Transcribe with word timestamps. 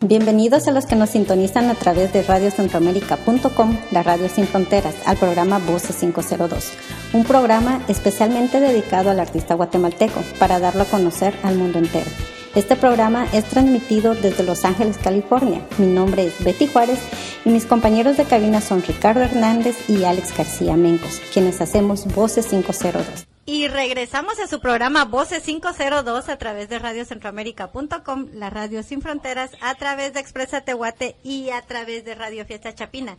Bienvenidos 0.00 0.68
a 0.68 0.72
los 0.72 0.84
que 0.84 0.94
nos 0.94 1.08
sintonizan 1.08 1.70
a 1.70 1.74
través 1.74 2.12
de 2.12 2.22
radiocentroamérica.com, 2.22 3.78
la 3.90 4.02
radio 4.02 4.28
sin 4.28 4.46
fronteras, 4.46 4.94
al 5.06 5.16
programa 5.16 5.58
Voces 5.58 5.96
502, 5.96 6.72
un 7.14 7.24
programa 7.24 7.80
especialmente 7.88 8.60
dedicado 8.60 9.08
al 9.08 9.20
artista 9.20 9.54
guatemalteco 9.54 10.20
para 10.38 10.60
darlo 10.60 10.82
a 10.82 10.86
conocer 10.86 11.34
al 11.42 11.56
mundo 11.56 11.78
entero. 11.78 12.10
Este 12.54 12.76
programa 12.76 13.26
es 13.32 13.46
transmitido 13.46 14.14
desde 14.14 14.44
Los 14.44 14.66
Ángeles, 14.66 14.98
California. 14.98 15.62
Mi 15.78 15.86
nombre 15.86 16.26
es 16.26 16.44
Betty 16.44 16.66
Juárez 16.66 16.98
y 17.46 17.48
mis 17.48 17.64
compañeros 17.64 18.18
de 18.18 18.24
cabina 18.24 18.60
son 18.60 18.82
Ricardo 18.82 19.22
Hernández 19.22 19.88
y 19.88 20.04
Alex 20.04 20.36
García 20.36 20.76
Mencos, 20.76 21.22
quienes 21.32 21.62
hacemos 21.62 22.06
Voces 22.14 22.48
502. 22.48 23.26
Y 23.48 23.68
regresamos 23.68 24.40
a 24.40 24.48
su 24.48 24.60
programa 24.60 25.04
Voces 25.04 25.44
502 25.44 26.28
a 26.28 26.36
través 26.36 26.68
de 26.68 26.80
radiocentroamérica.com, 26.80 28.26
la 28.32 28.50
radio 28.50 28.82
sin 28.82 29.00
fronteras, 29.00 29.52
a 29.60 29.76
través 29.76 30.12
de 30.12 30.20
Expresa 30.20 30.62
Tehuate 30.62 31.16
y 31.22 31.50
a 31.50 31.62
través 31.62 32.04
de 32.04 32.16
Radio 32.16 32.44
Fiesta 32.44 32.74
Chapina. 32.74 33.16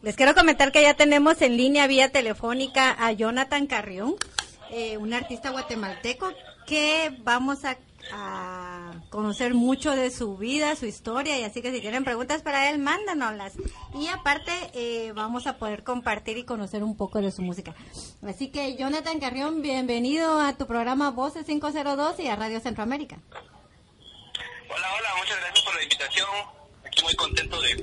Les 0.00 0.16
quiero 0.16 0.34
comentar 0.34 0.72
que 0.72 0.80
ya 0.82 0.94
tenemos 0.94 1.42
en 1.42 1.58
línea 1.58 1.86
vía 1.86 2.10
telefónica 2.10 2.96
a 2.98 3.12
Jonathan 3.12 3.66
Carrión, 3.66 4.14
eh, 4.70 4.96
un 4.96 5.12
artista 5.12 5.50
guatemalteco 5.50 6.32
que 6.66 7.14
vamos 7.22 7.66
a 7.66 7.76
a 8.10 8.91
conocer 9.12 9.52
mucho 9.52 9.94
de 9.94 10.10
su 10.10 10.38
vida, 10.38 10.74
su 10.74 10.86
historia, 10.86 11.38
y 11.38 11.44
así 11.44 11.60
que 11.60 11.70
si 11.70 11.82
tienen 11.82 12.02
preguntas 12.02 12.40
para 12.40 12.70
él, 12.70 12.78
mándanoslas. 12.78 13.52
Y 13.94 14.08
aparte, 14.08 14.50
eh, 14.72 15.12
vamos 15.12 15.46
a 15.46 15.58
poder 15.58 15.84
compartir 15.84 16.38
y 16.38 16.44
conocer 16.44 16.82
un 16.82 16.96
poco 16.96 17.20
de 17.20 17.30
su 17.30 17.42
música. 17.42 17.74
Así 18.26 18.50
que, 18.50 18.74
Jonathan 18.74 19.20
Carrión, 19.20 19.60
bienvenido 19.60 20.40
a 20.40 20.56
tu 20.56 20.66
programa 20.66 21.10
Voces 21.10 21.44
502 21.44 22.20
y 22.20 22.28
a 22.28 22.36
Radio 22.36 22.58
Centroamérica. 22.58 23.18
Hola, 23.30 24.86
hola, 24.98 25.08
muchas 25.18 25.38
gracias 25.40 25.64
por 25.66 25.74
la 25.74 25.82
invitación. 25.82 26.28
Aquí 26.86 27.02
muy 27.02 27.14
contento 27.14 27.60
de, 27.60 27.74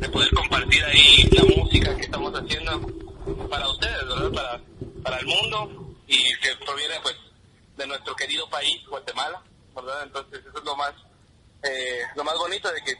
de 0.00 0.08
poder 0.08 0.30
compartir 0.30 0.82
ahí 0.84 1.28
la 1.32 1.44
música 1.54 1.94
que 1.96 2.02
estamos 2.02 2.32
haciendo 2.34 2.80
para 3.50 3.68
ustedes, 3.68 4.08
¿verdad? 4.08 4.32
Para, 4.32 4.60
para 5.02 5.18
el 5.18 5.26
mundo 5.26 5.94
y 6.06 6.16
que 6.40 6.56
proviene, 6.64 6.94
pues, 7.02 7.14
de 7.76 7.86
nuestro 7.86 8.16
querido 8.16 8.48
país, 8.48 8.82
Guatemala. 8.88 9.42
¿Verdad? 9.74 10.02
Entonces 10.04 10.44
eso 10.44 10.58
es 10.58 10.64
lo 10.64 10.76
más, 10.76 10.94
eh, 11.62 12.02
lo 12.14 12.24
más 12.24 12.36
bonito 12.36 12.70
de 12.72 12.82
que 12.82 12.96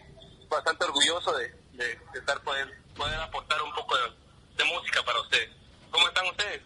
bastante 0.49 0.85
orgulloso 0.85 1.33
de, 1.37 1.49
de, 1.73 1.99
estar 2.15 2.41
poder, 2.43 2.69
poder 2.97 3.19
aportar 3.21 3.61
un 3.63 3.75
poco 3.75 3.97
de, 3.97 4.65
música 4.65 5.03
para 5.05 5.21
ustedes. 5.21 5.51
¿Cómo 5.91 6.07
están 6.07 6.27
ustedes? 6.29 6.63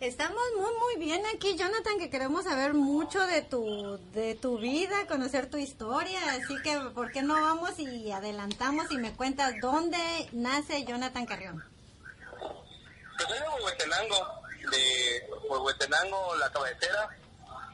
Estamos 0.00 0.42
muy 0.56 0.72
muy 0.78 1.04
bien 1.04 1.22
aquí, 1.34 1.56
Jonathan, 1.56 1.98
que 1.98 2.08
queremos 2.08 2.44
saber 2.44 2.72
mucho 2.72 3.26
de 3.26 3.42
tu 3.42 3.98
de 4.12 4.34
tu 4.36 4.58
vida, 4.58 5.06
conocer 5.06 5.50
tu 5.50 5.58
historia, 5.58 6.20
así 6.30 6.54
que 6.62 6.78
¿por 6.94 7.10
qué 7.10 7.22
no 7.22 7.34
vamos 7.34 7.78
y 7.78 8.10
adelantamos 8.12 8.90
y 8.90 8.98
me 8.98 9.12
cuentas 9.12 9.54
dónde 9.60 9.98
nace 10.32 10.84
Jonathan 10.84 11.26
Carrión? 11.26 11.64
Yo 13.18 13.26
soy 13.26 13.38
de 13.38 13.48
Huehuetenango, 13.48 14.42
de 14.70 15.30
Huehuetenango, 15.48 16.36
la 16.36 16.52
cabecera, 16.52 17.08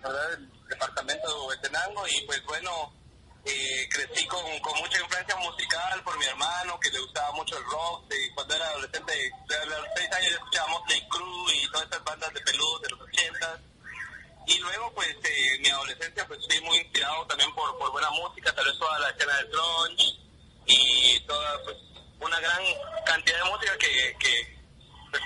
¿verdad? 0.03 0.39
Departamento 0.69 1.27
de 1.27 1.35
Huehuetenango 1.35 2.07
y 2.09 2.21
pues 2.27 2.45
bueno, 2.45 2.93
eh, 3.45 3.89
crecí 3.91 4.27
con, 4.27 4.59
con, 4.61 4.79
mucha 4.79 4.99
influencia 5.01 5.37
musical 5.37 6.03
por 6.03 6.19
mi 6.19 6.27
hermano 6.27 6.79
que 6.81 6.91
le 6.91 7.01
gustaba 7.01 7.33
mucho 7.33 7.57
el 7.57 7.65
rock, 7.65 8.13
cuando 8.35 8.55
era 8.55 8.67
adolescente, 8.69 9.33
a 9.51 9.65
los 9.65 9.87
seis 9.97 10.13
años 10.13 10.33
escuchábamos 10.33 10.83
Play 10.87 11.09
Crew 11.09 11.51
y 11.51 11.67
todas 11.71 11.85
estas 11.85 12.05
bandas 12.05 12.35
de 12.35 12.41
peludos 12.41 12.83
de 12.83 12.91
los 12.91 13.01
ochentas. 13.01 13.61
Y 14.47 14.59
luego 14.61 14.93
pues 14.95 15.09
eh, 15.25 15.59
mi 15.61 15.69
adolescencia 15.69 16.27
pues 16.27 16.41
fui 16.47 16.61
muy 16.63 16.79
inspirado 16.79 17.27
también 17.27 17.55
por, 17.55 17.77
por 17.79 17.91
buena 17.93 18.11
música, 18.11 18.55
tal 18.55 18.65
vez 18.65 18.79
toda 18.79 18.99
la 18.99 19.11
escena 19.11 19.37
del 19.37 19.49
grunge 19.49 20.05
y 20.67 21.21
toda 21.27 21.63
pues 21.65 21.77
una 22.21 22.41
gran 22.41 22.63
cantidad 23.07 23.45
de 23.45 23.51
música 23.51 23.79
que, 23.79 24.17
que 24.19 24.59
pues, 25.11 25.23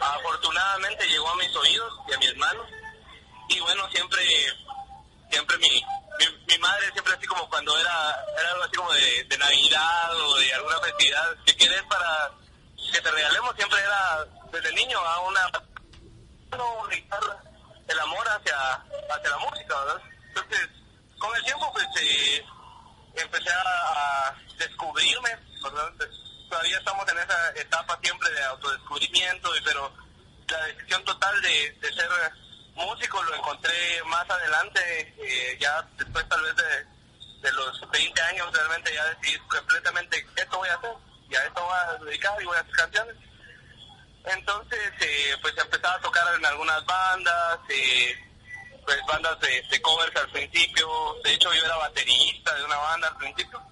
afortunadamente 0.00 1.06
llegó 1.08 1.28
a 1.28 1.36
mis 1.36 1.54
oídos 1.56 1.92
y 2.08 2.12
a 2.12 2.18
mi 2.18 2.26
hermano 2.26 2.66
y 3.48 3.60
bueno 3.60 3.88
siempre 3.90 4.22
siempre 5.32 5.56
mi, 5.58 5.82
mi, 6.46 6.58
madre 6.58 6.92
siempre 6.92 7.14
así 7.14 7.26
como 7.26 7.48
cuando 7.48 7.76
era, 7.78 8.24
era 8.38 8.50
algo 8.50 8.64
así 8.64 8.76
como 8.76 8.92
de, 8.92 9.38
Navidad 9.38 10.14
o 10.14 10.36
de 10.36 10.54
alguna 10.54 10.78
festividad, 10.80 11.36
¿qué 11.46 11.56
quieres 11.56 11.82
para 11.88 12.30
que 12.92 13.00
te 13.00 13.10
regalemos? 13.10 13.56
Siempre 13.56 13.80
era 13.80 14.26
desde 14.52 14.72
niño 14.74 14.98
a 14.98 15.20
una, 15.20 15.50
el 17.88 18.00
amor 18.00 18.28
hacia, 18.28 18.72
hacia 19.10 19.30
la 19.30 19.38
música, 19.38 19.84
¿verdad? 19.84 20.02
Entonces, 20.28 20.68
con 21.18 21.34
el 21.34 21.44
tiempo 21.44 21.72
pues 21.72 21.86
eh, 22.02 22.44
empecé 23.14 23.50
a, 23.50 24.34
descubrirme, 24.58 25.30
¿verdad? 25.64 25.92
Pues, 25.96 26.10
todavía 26.48 26.78
estamos 26.78 27.08
en 27.08 27.18
esa 27.18 27.50
etapa 27.56 27.98
siempre 28.02 28.30
de 28.30 28.44
autodescubrimiento, 28.44 29.50
pero 29.64 29.92
la 30.46 30.66
decisión 30.66 31.02
total 31.04 31.40
de 31.40 31.78
ser 31.80 32.10
músico 32.74 33.22
lo 33.22 33.34
encontré 33.34 34.02
más 34.06 34.28
adelante, 34.28 35.14
eh, 35.18 35.58
ya 35.60 35.86
después 35.96 36.26
tal 36.28 36.42
vez 36.42 36.54
de, 36.56 36.86
de, 37.42 37.52
los 37.52 37.90
20 37.90 38.22
años 38.22 38.52
realmente 38.52 38.94
ya 38.94 39.04
decidí 39.04 39.38
completamente 39.40 40.26
esto 40.36 40.58
voy 40.58 40.68
a 40.68 40.74
hacer, 40.74 40.90
ya 41.28 41.38
esto 41.40 41.62
voy 41.62 41.74
a 41.74 42.04
dedicar 42.04 42.42
y 42.42 42.44
voy 42.44 42.56
a 42.56 42.60
hacer 42.60 42.74
canciones. 42.74 43.16
Entonces, 44.24 44.92
eh, 45.00 45.36
pues 45.42 45.54
empezaba 45.58 45.96
a 45.96 46.00
tocar 46.00 46.24
en 46.36 46.46
algunas 46.46 46.84
bandas, 46.86 47.58
eh, 47.68 48.16
pues 48.84 48.98
bandas 49.08 49.38
de, 49.40 49.62
de, 49.68 49.82
covers 49.82 50.14
al 50.16 50.30
principio, 50.30 50.88
de 51.24 51.34
hecho 51.34 51.52
yo 51.52 51.64
era 51.64 51.76
baterista 51.76 52.54
de 52.54 52.64
una 52.64 52.76
banda 52.76 53.08
al 53.08 53.16
principio. 53.16 53.62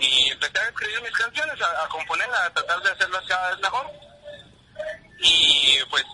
Y 0.00 0.30
empecé 0.30 0.58
a 0.58 0.68
escribir 0.68 1.02
mis 1.02 1.12
canciones, 1.12 1.60
a, 1.60 1.84
a 1.84 1.88
componerlas, 1.88 2.40
a 2.40 2.50
tratar 2.50 2.82
de 2.82 2.90
hacerlas 2.90 3.24
cada 3.26 3.50
vez 3.50 3.60
mejor. 3.60 3.86
Y 5.18 5.78
pues 5.90 6.04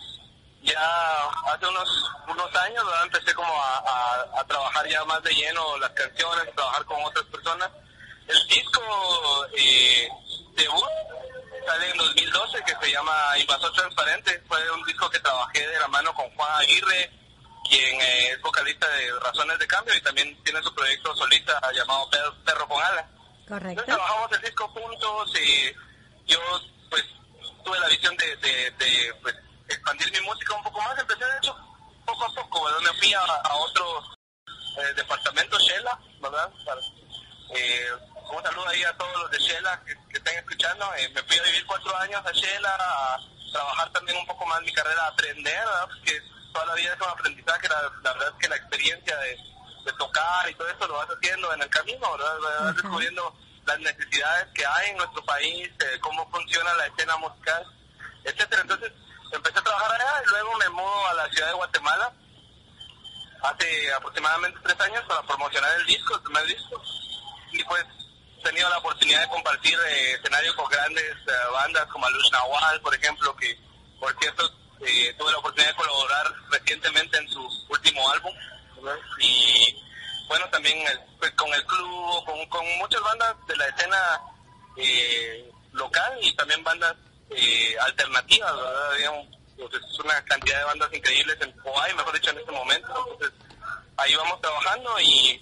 ya 0.62 1.28
hace 1.52 1.66
unos 1.66 2.10
unos 2.28 2.56
años 2.56 2.84
empecé 3.04 3.34
como 3.34 3.52
a, 3.62 4.40
a, 4.40 4.44
trabajar 4.44 4.86
ya 4.88 5.04
más 5.04 5.22
de 5.22 5.34
lleno 5.34 5.78
las 5.78 5.90
canciones, 5.90 6.54
trabajar 6.54 6.84
con 6.84 7.02
otras 7.04 7.24
personas. 7.26 7.70
El 8.26 8.46
disco 8.48 8.80
eh, 9.56 10.08
debut 10.54 10.84
sale 11.66 11.90
en 11.90 11.96
2012 11.96 12.62
que 12.64 12.76
se 12.80 12.92
llama 12.92 13.38
Invasor 13.38 13.72
Transparente. 13.72 14.42
Fue 14.46 14.70
un 14.70 14.84
disco 14.84 15.08
que 15.10 15.20
trabajé 15.20 15.66
de 15.66 15.78
la 15.78 15.88
mano 15.88 16.12
con 16.14 16.28
Juan 16.34 16.60
Aguirre, 16.60 17.10
quien 17.68 18.00
eh, 18.00 18.30
es 18.32 18.42
vocalista 18.42 18.86
de 18.88 19.18
Razones 19.20 19.58
de 19.58 19.66
Cambio 19.66 19.94
y 19.94 20.00
también 20.02 20.36
tiene 20.42 20.62
su 20.62 20.74
proyecto 20.74 21.14
solista 21.16 21.58
llamado 21.72 22.08
Perro, 22.44 22.68
con 22.68 22.82
Alas. 22.82 23.06
Correcto. 23.46 23.84
trabajamos 23.84 24.32
el 24.32 24.42
disco 24.42 24.68
juntos 24.68 25.32
y 25.40 25.72
yo 26.26 26.38
pues 26.90 27.02
tuve 27.64 27.80
la 27.80 27.88
visión 27.88 28.14
de, 28.18 28.36
de, 28.36 28.70
de 28.72 29.14
pues, 29.22 29.34
expandir 29.68 30.12
mi 30.12 30.20
música 30.26 30.54
un 30.54 30.62
poco 30.62 30.80
más. 30.82 30.98
Empecé, 30.98 31.24
de 31.24 31.36
hecho, 31.38 31.56
poco 32.04 32.24
a 32.24 32.34
poco, 32.34 32.64
¿verdad? 32.64 32.80
Me 32.80 32.98
fui 32.98 33.14
a, 33.14 33.20
a 33.20 33.56
otro 33.56 34.02
eh, 34.78 34.94
departamento, 34.96 35.58
Shela, 35.58 35.98
¿verdad? 36.20 36.50
eh, 37.54 37.86
un 38.30 38.42
saludo 38.42 38.68
ahí 38.68 38.82
a 38.82 38.96
todos 38.96 39.12
los 39.22 39.30
de 39.30 39.38
Shela 39.38 39.82
que, 39.84 39.94
que 40.10 40.18
estén 40.18 40.38
escuchando. 40.38 40.94
Eh, 40.96 41.08
me 41.14 41.22
fui 41.22 41.38
a 41.38 41.42
vivir 41.42 41.66
cuatro 41.66 41.96
años 41.96 42.22
a 42.24 42.32
Shela, 42.32 42.74
a 42.78 43.18
trabajar 43.52 43.90
también 43.92 44.18
un 44.18 44.26
poco 44.26 44.44
más 44.46 44.60
mi 44.62 44.72
carrera, 44.72 45.02
a 45.04 45.08
aprender, 45.08 45.58
¿verdad? 45.58 45.88
Porque 45.88 46.20
toda 46.52 46.66
la 46.66 46.74
vida 46.74 46.94
es 46.94 47.00
un 47.00 47.08
aprendizaje. 47.08 47.68
La, 47.68 47.82
la 48.02 48.12
verdad 48.12 48.28
es 48.28 48.34
que 48.40 48.48
la 48.48 48.56
experiencia 48.56 49.16
de, 49.16 49.38
de, 49.84 49.92
tocar 49.98 50.50
y 50.50 50.54
todo 50.54 50.68
eso 50.68 50.86
lo 50.86 50.94
vas 50.94 51.08
haciendo 51.08 51.52
en 51.54 51.62
el 51.62 51.70
camino, 51.70 52.12
¿verdad? 52.12 52.38
Vas 52.40 52.74
descubriendo 52.74 53.34
las 53.64 53.78
necesidades 53.80 54.48
que 54.54 54.64
hay 54.64 54.90
en 54.90 54.96
nuestro 54.96 55.24
país, 55.24 55.68
eh, 55.80 55.98
cómo 56.00 56.28
funciona 56.30 56.74
la 56.74 56.86
escena 56.86 57.16
musical, 57.18 57.66
etcétera. 58.24 58.62
Entonces, 58.62 58.92
empecé 59.32 59.58
a 59.58 59.62
trabajar 59.62 59.92
allá 59.92 60.22
y 60.24 60.30
luego 60.30 60.56
me 60.56 60.68
mudo 60.70 61.06
a 61.08 61.14
la 61.14 61.28
ciudad 61.30 61.48
de 61.48 61.54
Guatemala 61.54 62.12
hace 63.42 63.92
aproximadamente 63.92 64.58
tres 64.62 64.80
años 64.80 65.04
para 65.06 65.22
promocionar 65.22 65.70
el 65.78 65.86
disco, 65.86 66.14
el 66.14 66.22
primer 66.22 66.46
disco. 66.46 66.82
Y 67.52 67.64
pues 67.64 67.84
he 68.38 68.42
tenido 68.42 68.68
la 68.68 68.78
oportunidad 68.78 69.20
de 69.20 69.28
compartir 69.28 69.78
eh, 69.78 70.12
escenarios 70.12 70.54
con 70.54 70.68
grandes 70.68 71.04
eh, 71.04 71.32
bandas 71.52 71.86
como 71.86 72.06
Alush 72.06 72.30
Nawal, 72.32 72.80
por 72.80 72.94
ejemplo, 72.94 73.36
que 73.36 73.58
por 74.00 74.16
cierto 74.20 74.50
eh, 74.80 75.14
tuve 75.18 75.32
la 75.32 75.38
oportunidad 75.38 75.70
de 75.70 75.76
colaborar 75.76 76.34
recientemente 76.50 77.18
en 77.18 77.28
su 77.28 77.48
último 77.68 78.10
álbum. 78.10 78.34
Y 79.18 79.82
bueno, 80.28 80.48
también 80.50 80.78
pues, 81.18 81.32
con 81.32 81.52
el 81.52 81.64
club, 81.66 82.24
con, 82.24 82.46
con 82.46 82.78
muchas 82.78 83.02
bandas 83.02 83.34
de 83.46 83.56
la 83.56 83.66
escena 83.68 84.20
local 85.72 86.18
y 86.22 86.32
también 86.36 86.62
bandas 86.62 86.94
eh, 87.30 87.76
alternativas, 87.80 88.56
¿verdad? 88.56 89.24
Pues, 89.56 89.74
es 89.74 89.98
una 89.98 90.24
cantidad 90.24 90.58
de 90.58 90.64
bandas 90.64 90.92
increíbles, 90.92 91.36
en, 91.40 91.54
hay, 91.82 91.94
mejor 91.94 92.14
dicho, 92.14 92.30
en 92.30 92.38
este 92.38 92.52
momento. 92.52 93.06
Entonces, 93.12 93.32
ahí 93.96 94.14
vamos 94.14 94.40
trabajando 94.40 95.00
y, 95.00 95.40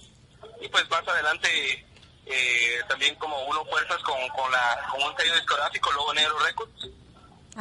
y 0.61 0.67
pues 0.69 0.89
más 0.89 1.07
adelante 1.07 1.85
eh, 2.25 2.81
también 2.89 3.15
como 3.15 3.39
uno 3.45 3.63
fuerzas 3.65 4.01
con, 4.03 4.27
con, 4.29 4.51
la, 4.51 4.87
con 4.91 5.03
un 5.03 5.15
sello 5.17 5.35
discográfico, 5.35 5.91
Lobo 5.91 6.13
Negro 6.13 6.37
Records. 6.39 6.87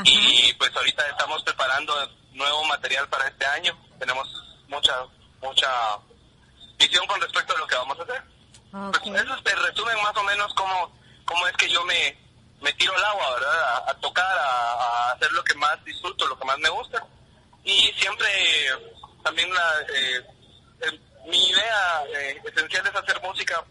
Y 0.05 0.53
pues 0.55 0.75
ahorita 0.77 1.09
estamos 1.09 1.43
preparando 1.43 1.95
nuevo 2.33 2.65
material 2.65 3.09
para 3.09 3.29
este 3.29 3.47
año. 3.47 3.79
Tenemos 3.99 4.29
mucha, 4.69 4.95
mucha 5.41 5.71
visión 6.79 7.07
con 7.07 7.21
respecto 7.21 7.55
a 7.55 7.59
lo 7.59 7.67
que 7.67 7.77
vamos 7.77 7.99
a 8.01 8.03
hacer. 8.03 8.23
Pues 8.71 9.23
eso 9.23 9.43
te 9.43 9.55
resumen 9.55 9.97
más 10.03 10.17
o 10.17 10.23
menos 10.25 10.53
cómo, 10.55 10.93
cómo 11.25 11.47
es 11.47 11.57
que 11.57 11.69
yo 11.69 11.83
me, 11.85 12.17
me 12.67 12.73
tiro 12.73 12.93
al 12.97 13.05
agua, 13.05 13.31
¿verdad? 13.35 13.85
A, 13.87 13.95
tocar, 14.01 14.27
a, 14.27 15.13
hacer 15.13 15.31
lo 15.31 15.45
que 15.45 15.55
más 15.55 15.85
disfruto, 15.85 16.27
lo 16.27 16.37
que 16.37 16.47
más 16.47 16.59
me 16.59 16.69
gusta. 16.69 17.01
Y 17.63 17.93
siempre 17.97 18.27
también 19.23 19.55
la, 19.55 19.73
eh, 19.95 21.01
mi 21.27 21.47
idea 21.47 22.03
eh, 22.09 22.43
esencial 22.45 22.85
es 22.85 22.97
hacer 22.97 23.23
música 23.23 23.63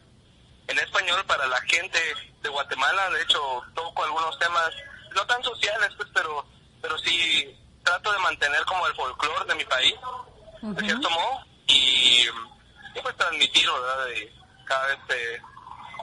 en 0.67 0.79
español 0.79 1.25
para 1.25 1.45
la 1.47 1.59
gente 1.63 1.99
de 2.41 2.47
Guatemala. 2.47 3.09
De 3.09 3.21
hecho, 3.23 3.41
toco 3.73 4.01
algunos 4.05 4.39
temas, 4.39 4.69
no 5.13 5.25
tan 5.27 5.43
sociales, 5.43 5.89
pues, 5.97 6.07
pero, 6.13 6.45
pero 6.81 6.97
sí 6.99 7.53
trato 7.83 8.13
de 8.13 8.19
mantener 8.19 8.63
como 8.63 8.87
el 8.87 8.95
folclore 8.95 9.45
de 9.45 9.55
mi 9.55 9.65
país, 9.65 9.95
de 10.61 10.85
cierto 10.85 11.09
modo, 11.09 11.45
y, 11.67 12.25
pues 13.03 13.15
transmitir, 13.17 13.69
¿verdad? 13.69 14.07
Cada 14.65 14.87
vez 14.87 14.99
eh, 15.09 15.41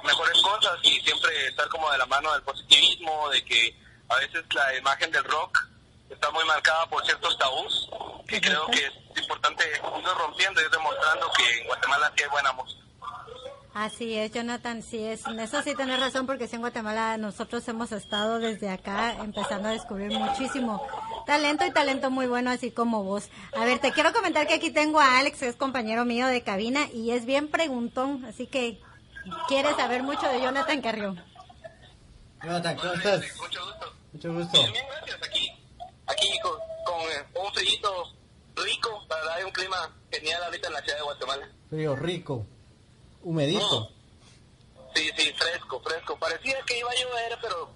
mejores 0.04 0.40
cosas 0.42 0.78
y 0.82 1.00
siempre 1.00 1.46
estar 1.48 1.68
como 1.68 1.90
de 1.90 1.98
la 1.98 2.06
mano 2.06 2.32
del 2.32 2.42
positivismo, 2.42 3.28
de 3.30 3.44
que 3.44 3.76
a 4.08 4.16
veces 4.16 4.44
la 4.54 4.76
imagen 4.76 5.10
del 5.10 5.24
rock 5.24 5.58
está 6.10 6.30
muy 6.30 6.44
marcada 6.44 6.86
por 6.86 7.04
ciertos 7.04 7.36
tabús, 7.38 7.88
que 8.28 8.40
creo 8.40 8.66
que 8.66 8.84
es 8.84 9.22
importante 9.22 9.64
irlo 9.98 10.14
rompiendo 10.14 10.60
y 10.60 10.70
demostrando 10.70 11.30
que 11.36 11.60
en 11.60 11.66
Guatemala 11.66 12.12
sí 12.16 12.22
hay 12.22 12.30
buena 12.30 12.52
música. 12.52 12.82
Así 13.74 14.18
es, 14.18 14.30
Jonathan, 14.30 14.82
sí 14.82 15.02
es. 15.02 15.26
En 15.26 15.40
eso 15.40 15.62
sí 15.62 15.74
tienes 15.74 15.98
razón, 15.98 16.26
porque 16.26 16.46
sí 16.46 16.56
en 16.56 16.60
Guatemala 16.60 17.16
nosotros 17.16 17.66
hemos 17.68 17.90
estado 17.92 18.38
desde 18.38 18.68
acá 18.68 19.16
empezando 19.24 19.68
a 19.68 19.72
descubrir 19.72 20.10
muchísimo 20.10 20.86
talento 21.24 21.64
y 21.64 21.70
talento 21.70 22.10
muy 22.10 22.26
bueno, 22.26 22.50
así 22.50 22.70
como 22.70 23.02
vos. 23.02 23.30
A 23.56 23.64
ver, 23.64 23.78
te 23.78 23.92
quiero 23.92 24.12
comentar 24.12 24.46
que 24.46 24.54
aquí 24.54 24.70
tengo 24.70 25.00
a 25.00 25.18
Alex, 25.18 25.38
que 25.38 25.48
es 25.48 25.56
compañero 25.56 26.04
mío 26.04 26.26
de 26.26 26.42
cabina 26.42 26.86
y 26.92 27.12
es 27.12 27.24
bien 27.24 27.48
preguntón, 27.48 28.26
así 28.26 28.46
que 28.46 28.78
quiere 29.48 29.74
saber 29.74 30.02
mucho 30.02 30.26
de 30.28 30.40
Jonathan 30.40 30.80
Carrión. 30.80 31.24
Jonathan, 32.42 32.76
¿cómo 32.76 32.92
estás? 32.94 33.20
Mucho 33.36 33.64
gusto. 33.64 33.92
Mucho 34.12 34.32
gusto. 34.34 34.62
Bien, 34.72 34.86
gracias. 34.90 35.22
Aquí, 35.22 35.48
aquí 36.06 36.28
con, 36.42 36.52
con 36.84 37.44
un 37.46 37.52
frío 37.54 37.90
rico, 38.56 39.04
para 39.08 39.24
dar 39.24 39.44
un 39.44 39.52
clima 39.52 39.90
genial 40.10 40.42
ahorita 40.44 40.68
en 40.68 40.72
la 40.74 40.80
ciudad 40.82 40.96
de 40.98 41.04
Guatemala. 41.04 41.48
Frío 41.70 41.96
rico 41.96 42.46
humedito. 43.22 43.90
Sí, 44.94 45.10
sí, 45.16 45.32
fresco, 45.32 45.80
fresco. 45.80 46.18
Parecía 46.18 46.56
que 46.66 46.78
iba 46.78 46.90
a 46.90 46.94
llover, 46.94 47.38
pero 47.40 47.70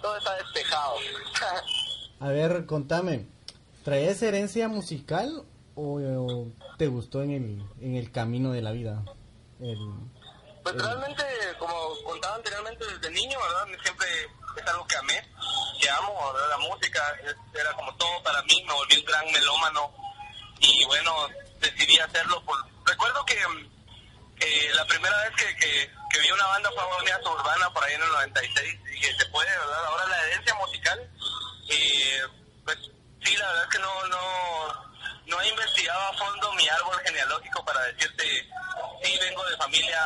todo 0.00 0.16
está 0.16 0.36
despejado. 0.36 0.94
a 2.20 2.28
ver, 2.28 2.66
contame, 2.66 3.26
¿traes 3.84 4.22
herencia 4.22 4.68
musical 4.68 5.44
o, 5.74 6.46
te 6.78 6.86
gustó 6.86 7.22
en 7.22 7.30
el, 7.30 7.64
en 7.80 7.96
el 7.96 8.10
camino 8.10 8.52
de 8.52 8.62
la 8.62 8.72
vida? 8.72 9.04
Pues 10.62 10.76
realmente, 10.76 11.24
como 11.58 12.02
contaba 12.04 12.36
anteriormente, 12.36 12.86
desde 12.86 13.10
niño, 13.10 13.38
¿verdad? 13.40 13.66
Siempre 13.82 14.08
es 14.56 14.66
algo 14.66 14.86
que 14.86 14.96
amé, 14.96 15.28
que 15.80 15.90
amo, 15.90 16.32
¿verdad? 16.32 16.48
La 16.50 16.58
música 16.58 17.16
era 17.54 17.72
como 17.72 17.94
todo 17.96 18.22
para 18.22 18.42
mí, 18.42 18.62
me 18.66 18.72
volví 18.72 18.98
un 18.98 19.04
gran 19.04 19.26
melómano 19.32 19.92
y 20.60 20.84
bueno, 20.86 21.28
decidí 21.60 21.98
hacerlo 21.98 22.42
por... 22.44 22.56
Recuerdo 22.84 23.24
que 23.24 23.34
eh, 24.40 24.70
la 24.74 24.84
primera 24.86 25.16
vez 25.24 25.30
que, 25.36 25.56
que, 25.56 26.20
vi 26.20 26.30
una 26.30 26.46
banda 26.46 26.70
fue 26.70 26.82
Agonía 26.82 27.18
Urbana 27.24 27.70
por 27.72 27.82
ahí 27.84 27.94
en 27.94 28.02
el 28.02 28.08
96 28.08 28.74
y 28.74 28.90
dije, 28.90 29.16
se 29.18 29.26
puede, 29.26 29.50
¿verdad? 29.50 29.84
Ahora 29.86 30.06
la 30.06 30.26
herencia 30.26 30.54
musical, 30.54 31.10
eh, 31.70 32.22
pues 32.64 32.78
sí, 33.24 33.36
la 33.36 33.46
verdad 33.46 33.64
es 33.64 33.70
que 33.70 33.78
no, 33.78 34.06
no, 34.08 34.92
no 35.26 35.40
he 35.40 35.48
investigado 35.48 36.00
a 36.00 36.18
fondo 36.18 36.52
mi 36.54 36.68
árbol 36.68 37.00
genealógico 37.04 37.64
para 37.64 37.80
decirte, 37.86 38.48
sí, 39.02 39.18
vengo 39.20 39.44
de 39.44 39.56
familia 39.56 40.00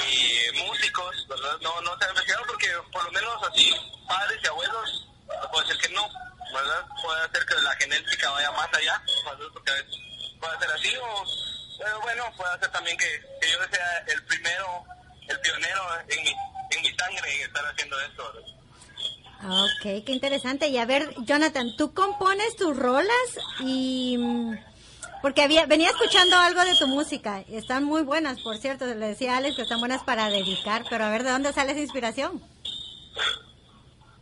eh, 0.00 0.52
músicos, 0.66 1.26
¿verdad? 1.28 1.56
No, 1.60 1.80
no 1.82 1.98
se 1.98 2.04
ha 2.04 2.08
investigado 2.10 2.44
porque 2.46 2.68
por 2.92 3.04
lo 3.04 3.12
menos 3.12 3.42
así, 3.50 3.72
padres 4.08 4.38
y 4.42 4.46
abuelos, 4.46 5.06
puede 5.52 5.66
ser 5.66 5.78
que 5.78 5.88
no, 5.90 6.08
¿verdad? 6.54 6.86
Puede 7.02 7.30
ser 7.32 7.46
que 7.46 7.54
la 7.62 7.76
genética 7.76 8.30
vaya 8.30 8.50
más 8.52 8.68
allá, 8.74 9.02
porque 9.52 9.72
puede 10.40 10.58
ser 10.58 10.70
así 10.72 10.96
o 10.96 11.24
pero 11.80 12.00
bueno, 12.02 12.24
puede 12.36 12.58
ser 12.58 12.70
también 12.72 12.96
que, 12.98 13.06
yo 13.40 13.58
sea 13.72 14.04
el 14.06 14.22
primero, 14.24 14.84
el 15.28 15.40
pionero 15.40 15.82
en 16.08 16.24
mi, 16.24 16.30
en 16.30 16.82
mi 16.82 16.94
sangre 16.94 17.34
en 17.36 17.46
estar 17.46 17.64
haciendo 17.64 18.00
esto. 18.00 18.32
Ok, 19.42 20.04
qué 20.04 20.12
interesante. 20.12 20.68
Y 20.68 20.76
a 20.76 20.84
ver, 20.84 21.14
Jonathan, 21.24 21.74
¿tú 21.78 21.94
compones 21.94 22.54
tus 22.56 22.76
rolas? 22.76 23.38
y 23.60 24.18
mm, 24.18 24.58
Porque 25.22 25.42
había, 25.42 25.66
venía 25.66 25.90
escuchando 25.90 26.36
algo 26.36 26.64
de 26.64 26.76
tu 26.76 26.86
música. 26.86 27.44
y 27.46 27.56
Están 27.56 27.84
muy 27.84 28.02
buenas, 28.02 28.40
por 28.40 28.56
cierto. 28.58 28.86
Le 28.86 28.94
decía 28.94 29.34
a 29.34 29.36
Alex 29.38 29.56
que 29.56 29.62
están 29.62 29.80
buenas 29.80 30.02
para 30.02 30.28
dedicar. 30.28 30.84
Pero 30.88 31.04
a 31.04 31.10
ver, 31.10 31.24
¿de 31.24 31.30
dónde 31.30 31.52
sale 31.52 31.72
esa 31.72 31.80
inspiración? 31.80 32.42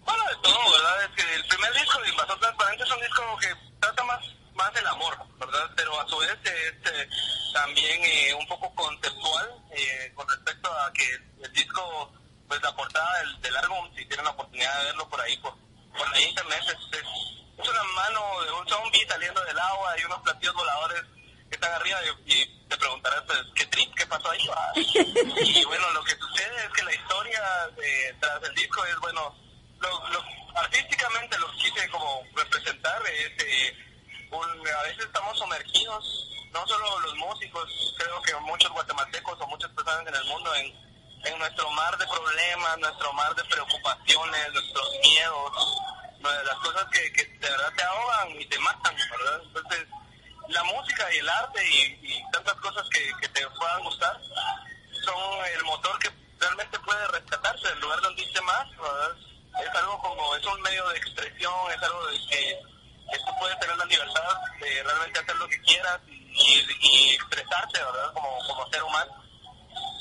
Bueno, 0.04 0.22
de 0.24 0.36
todo, 0.42 0.72
¿verdad? 0.72 1.04
Es 1.04 1.24
que 1.24 1.34
el 1.34 1.44
primer 1.46 1.72
disco 1.74 2.02
de 2.02 2.08
Invasor 2.10 2.40
Transparente 2.40 2.84
es 2.84 2.90
un 2.90 3.00
disco 3.00 3.22
que 3.40 3.48
trata 3.80 4.04
más 4.04 4.20
más 4.58 4.74
el 4.74 4.86
amor, 4.88 5.16
¿verdad? 5.38 5.70
Pero 5.76 5.98
a 6.00 6.08
su 6.08 6.18
vez 6.18 6.36
es 6.42 6.92
eh, 6.92 7.08
también 7.54 8.04
eh, 8.04 8.34
un 8.34 8.46
poco 8.48 8.74
conceptual 8.74 9.48
eh, 9.70 10.12
con 10.14 10.28
respecto 10.28 10.68
a 10.68 10.92
que 10.92 11.08
el 11.44 11.52
disco, 11.52 12.12
pues 12.48 12.60
la 12.60 12.74
portada 12.74 13.08
del, 13.40 13.56
álbum, 13.56 13.88
si 13.96 14.04
tienen 14.06 14.24
la 14.24 14.32
oportunidad 14.32 14.78
de 14.80 14.84
verlo 14.86 15.08
por 15.08 15.20
ahí, 15.20 15.36
por, 15.38 15.54
por 15.96 16.10
la 16.10 16.20
internet, 16.20 16.62
es, 16.66 17.00
es, 17.00 17.06
una 17.58 17.82
mano 17.94 18.44
de 18.44 18.52
un 18.52 18.68
zombie 18.68 19.06
saliendo 19.08 19.42
del 19.44 19.58
agua 19.58 19.98
y 19.98 20.04
unos 20.04 20.20
platillos 20.22 20.54
voladores 20.54 21.02
que 21.48 21.54
están 21.54 21.72
arriba 21.72 21.98
y, 22.26 22.58
te 22.68 22.76
preguntarás, 22.76 23.22
pues, 23.26 23.38
¿qué 23.54 23.64
trip, 23.66 23.94
qué 23.94 24.06
pasó 24.06 24.30
ahí? 24.30 24.40
y 24.76 25.64
bueno, 25.64 25.90
lo 25.92 26.04
que 26.04 26.14
sucede 26.16 26.64
es 26.66 26.72
que 26.74 26.82
la 26.84 26.94
historia 26.94 27.42
tras 28.20 28.42
el 28.42 28.54
disco 28.54 28.84
es, 28.84 28.96
bueno, 28.98 29.34
lo, 29.80 30.24
artísticamente 30.56 31.38
lo 31.38 31.50
quise 31.52 31.88
como 31.88 32.22
representar, 32.34 33.02
es 33.06 33.74
a 34.78 34.82
veces 34.82 35.06
estamos 35.06 35.38
sumergidos, 35.38 36.28
no 36.52 36.66
solo 36.66 37.00
los 37.00 37.14
músicos, 37.16 37.94
creo 37.96 38.22
que 38.22 38.34
muchos 38.40 38.70
guatemaltecos 38.72 39.40
o 39.40 39.46
muchas 39.46 39.70
personas 39.72 40.06
en 40.06 40.14
el 40.14 40.24
mundo, 40.24 40.54
en, 40.56 40.66
en 41.24 41.38
nuestro 41.38 41.70
mar 41.70 41.96
de 41.96 42.06
problemas, 42.06 42.78
nuestro 42.78 43.12
mar 43.14 43.34
de 43.34 43.44
preocupaciones, 43.44 44.52
nuestros 44.52 44.90
miedos, 45.02 45.78
las 46.20 46.56
cosas 46.56 46.84
que, 46.92 47.12
que 47.12 47.24
de 47.24 47.50
verdad 47.50 47.72
te 47.76 47.82
ahogan 47.84 48.40
y 48.40 48.46
te 48.46 48.58
matan, 48.58 48.94
¿verdad? 48.96 49.40
Entonces, 49.44 49.86
la 50.48 50.64
música 50.64 51.14
y 51.14 51.18
el 51.18 51.28
arte 51.28 51.64
y, 51.70 52.22
tantas 52.32 52.54
cosas 52.54 52.88
que, 52.90 53.12
que, 53.20 53.28
te 53.28 53.46
puedan 53.50 53.82
gustar 53.84 54.18
son 55.04 55.46
el 55.46 55.64
motor 55.64 55.98
que 55.98 56.10
realmente 56.38 56.78
puede 56.80 57.06
rescatarse 57.08 57.68
del 57.68 57.80
lugar 57.80 58.00
donde 58.00 58.22
dice 58.22 58.40
más, 58.42 58.68
¿verdad? 58.70 59.16
Es 59.60 59.74
algo 59.74 59.98
como, 60.00 60.36
es 60.36 60.46
un 60.46 60.60
medio 60.62 60.88
de 60.88 60.98
expresión, 60.98 61.54
es 61.74 61.82
algo 61.82 62.06
de 62.06 62.18
que 62.28 62.58
tú 63.18 63.32
puedes 63.38 63.58
tener 63.60 63.76
la 63.76 63.84
libertad 63.84 64.36
de 64.60 64.82
realmente 64.82 65.18
hacer 65.20 65.36
lo 65.36 65.48
que 65.48 65.60
quieras 65.62 66.00
y, 66.06 66.66
y 66.80 67.14
expresarte, 67.14 67.78
¿verdad? 67.82 68.12
Como, 68.12 68.38
como 68.46 68.70
ser 68.70 68.82
humano. 68.82 69.24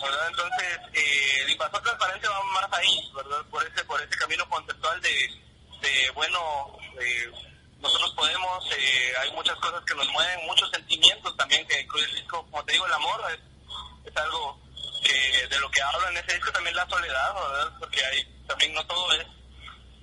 ¿verdad? 0.01 0.27
Entonces, 0.29 0.79
eh, 0.93 1.41
el 1.43 1.51
invasor 1.51 1.81
transparente 1.81 2.27
va 2.27 2.43
más 2.43 2.74
ahí, 2.74 3.12
¿verdad? 3.15 3.43
Por 3.50 3.65
ese, 3.65 3.83
por 3.86 4.01
ese 4.01 4.15
camino 4.17 4.47
conceptual 4.50 5.01
de, 5.01 5.46
de 5.81 6.12
bueno, 6.12 6.77
eh, 7.00 7.31
nosotros 7.79 8.13
podemos, 8.15 8.72
eh, 8.72 9.13
hay 9.22 9.31
muchas 9.31 9.55
cosas 9.57 9.84
que 9.86 9.96
nos 9.96 10.07
mueven, 10.10 10.46
muchos 10.46 10.69
sentimientos 10.72 11.36
también 11.38 11.67
que 11.67 11.81
incluye 11.81 12.05
el 12.05 12.15
disco, 12.15 12.46
como 12.50 12.63
te 12.65 12.74
digo, 12.74 12.86
el 12.86 12.93
amor 12.93 13.22
es, 13.31 14.12
es 14.12 14.17
algo 14.17 14.60
que 15.03 15.48
de 15.48 15.60
lo 15.60 15.69
que 15.69 15.81
hablo 15.81 16.10
en 16.10 16.17
ese 16.17 16.34
disco 16.34 16.51
también 16.51 16.75
la 16.75 16.88
soledad. 16.89 17.36
Porque 17.79 18.03
hay, 18.03 18.24
también 18.48 18.74
no 18.74 18.86
todo 18.88 19.12
es, 19.13 19.27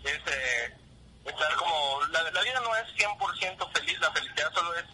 es 0.05 0.21
eh, 0.27 0.77
estar 1.25 1.55
como, 1.57 2.01
la, 2.11 2.31
la 2.31 2.43
vida 2.43 2.61
no 2.61 2.75
es 2.77 2.87
100% 2.97 3.73
feliz, 3.73 3.99
la 4.01 4.13
felicidad 4.13 4.53
solo 4.53 4.75
es 4.77 4.85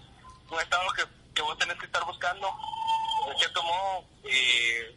un 0.48 0.60
estado 0.60 0.92
que, 0.92 1.04
que 1.34 1.42
vos 1.42 1.58
tenés 1.58 1.78
que 1.78 1.86
estar 1.86 2.04
buscando, 2.04 2.48
de 3.28 3.36
cierto 3.38 3.62
modo, 3.62 4.04
eh, 4.24 4.96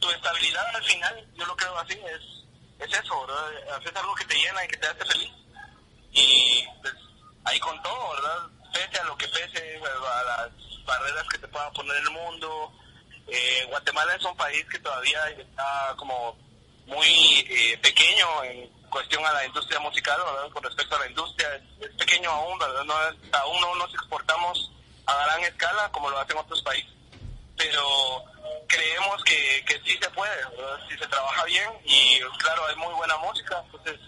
tu 0.00 0.10
estabilidad 0.10 0.66
al 0.74 0.84
final, 0.84 1.28
yo 1.34 1.46
lo 1.46 1.56
creo 1.56 1.78
así, 1.78 1.94
es, 1.94 2.43
es 2.78 2.92
eso, 2.92 3.26
¿verdad? 3.26 3.76
Haces 3.76 3.96
algo 3.96 4.14
que 4.14 4.24
te 4.24 4.34
llena 4.34 4.64
y 4.64 4.68
que 4.68 4.76
te 4.76 4.86
hace 4.86 5.04
feliz. 5.04 5.32
Y 6.12 6.64
pues 6.80 6.94
ahí 7.44 7.58
con 7.60 7.80
todo, 7.82 8.10
¿verdad? 8.14 8.48
Pese 8.72 8.98
a 9.00 9.04
lo 9.04 9.16
que 9.16 9.28
pese, 9.28 9.78
a 9.78 10.22
las 10.24 10.84
barreras 10.84 11.28
que 11.28 11.38
te 11.38 11.48
puedan 11.48 11.72
poner 11.72 11.96
el 11.96 12.10
mundo. 12.10 12.72
Eh, 13.26 13.64
Guatemala 13.68 14.14
es 14.14 14.24
un 14.24 14.36
país 14.36 14.64
que 14.70 14.78
todavía 14.78 15.28
está 15.30 15.94
como 15.96 16.36
muy 16.86 17.46
eh, 17.48 17.78
pequeño 17.78 18.44
en 18.44 18.68
cuestión 18.90 19.24
a 19.24 19.32
la 19.32 19.46
industria 19.46 19.80
musical, 19.80 20.20
¿verdad? 20.24 20.50
Con 20.50 20.62
respecto 20.62 20.96
a 20.96 21.00
la 21.00 21.08
industria, 21.08 21.48
es, 21.80 21.90
pequeño 21.96 22.30
aún, 22.30 22.58
¿verdad? 22.58 22.84
No, 22.84 22.94
aún 23.38 23.60
no 23.60 23.74
nos 23.76 23.92
exportamos 23.94 24.70
a 25.06 25.24
gran 25.24 25.44
escala 25.44 25.90
como 25.90 26.10
lo 26.10 26.18
hacen 26.18 26.36
otros 26.36 26.62
países, 26.62 26.92
pero 27.56 28.24
creemos 28.74 29.22
que, 29.24 29.64
que 29.66 29.80
sí 29.84 29.98
se 30.00 30.10
puede. 30.10 30.42
Si 30.88 30.98
se 30.98 31.06
trabaja 31.06 31.44
bien 31.44 31.70
y 31.84 32.20
claro, 32.38 32.66
hay 32.66 32.76
muy 32.76 32.92
buena 32.94 33.16
música, 33.18 33.62
entonces 33.64 34.00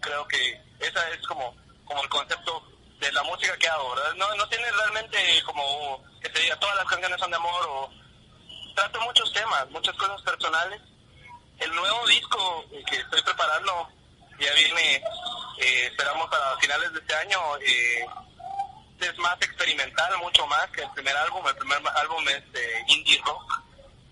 creo 0.00 0.26
que 0.28 0.60
esa 0.80 1.08
es 1.10 1.26
como, 1.26 1.54
como 1.84 2.02
el 2.02 2.08
concepto 2.08 2.62
de 3.00 3.12
la 3.12 3.22
música 3.24 3.56
que 3.56 3.68
hago, 3.68 3.94
¿verdad? 3.94 4.14
No, 4.14 4.34
no 4.36 4.48
tiene 4.48 4.70
realmente 4.70 5.18
como 5.44 6.02
que 6.20 6.30
se 6.32 6.38
diga 6.40 6.58
todas 6.58 6.76
las 6.76 6.86
canciones 6.86 7.18
son 7.18 7.30
de 7.30 7.36
amor 7.36 7.66
o 7.68 7.90
trato 8.74 9.00
muchos 9.00 9.32
temas, 9.32 9.68
muchas 9.70 9.96
cosas 9.96 10.22
personales. 10.22 10.80
El 11.58 11.74
nuevo 11.74 12.06
disco 12.06 12.64
que 12.86 12.96
estoy 12.96 13.22
preparando 13.22 13.88
ya 14.38 14.52
viene, 14.54 14.96
eh, 15.58 15.86
esperamos 15.86 16.28
para 16.30 16.56
finales 16.58 16.92
de 16.92 17.00
este 17.00 17.14
año. 17.14 17.38
Eh, 17.58 18.06
es 19.00 19.18
más 19.18 19.34
experimental, 19.40 20.16
mucho 20.18 20.46
más 20.46 20.68
que 20.70 20.82
el 20.82 20.90
primer 20.90 21.16
álbum. 21.16 21.46
El 21.46 21.56
primer 21.56 21.82
álbum 21.96 22.28
es 22.28 22.52
de 22.52 22.84
indie 22.88 23.20
rock. 23.24 23.62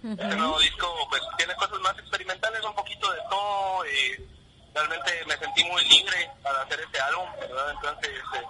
Este 0.03 0.37
nuevo 0.37 0.59
disco 0.59 0.87
pues 1.11 1.23
tiene 1.37 1.55
cosas 1.57 1.79
más 1.81 1.99
experimentales, 1.99 2.63
un 2.65 2.75
poquito 2.75 3.13
de 3.13 3.19
todo. 3.29 3.85
Eh, 3.85 4.29
realmente 4.75 5.11
me 5.27 5.37
sentí 5.37 5.65
muy 5.65 5.85
libre 5.85 6.31
para 6.43 6.63
hacer 6.63 6.81
este 6.81 7.01
álbum, 7.01 7.29
¿verdad? 7.39 7.71
Entonces 7.73 8.11
este, 8.11 8.47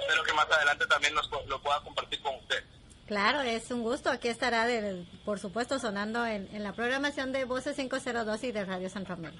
espero 0.00 0.22
que 0.24 0.32
más 0.32 0.50
adelante 0.50 0.86
también 0.86 1.14
nos, 1.14 1.30
lo 1.46 1.60
pueda 1.60 1.80
compartir 1.80 2.20
con 2.22 2.34
ustedes. 2.36 2.64
Claro, 3.06 3.40
es 3.42 3.70
un 3.70 3.82
gusto. 3.82 4.10
Aquí 4.10 4.28
estará, 4.28 4.66
por 5.24 5.38
supuesto, 5.38 5.78
sonando 5.78 6.26
en, 6.26 6.48
en 6.54 6.62
la 6.62 6.72
programación 6.72 7.32
de 7.32 7.44
Voces 7.44 7.76
502 7.76 8.44
y 8.44 8.52
de 8.52 8.64
Radio 8.64 8.90
San 8.90 9.04
Ramón. 9.04 9.34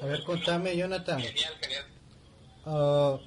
A 0.00 0.06
ver, 0.06 0.24
contame, 0.24 0.76
Jonathan. 0.76 1.20
Genial, 1.20 1.54
genial. 1.60 1.84
Uh, 2.66 3.18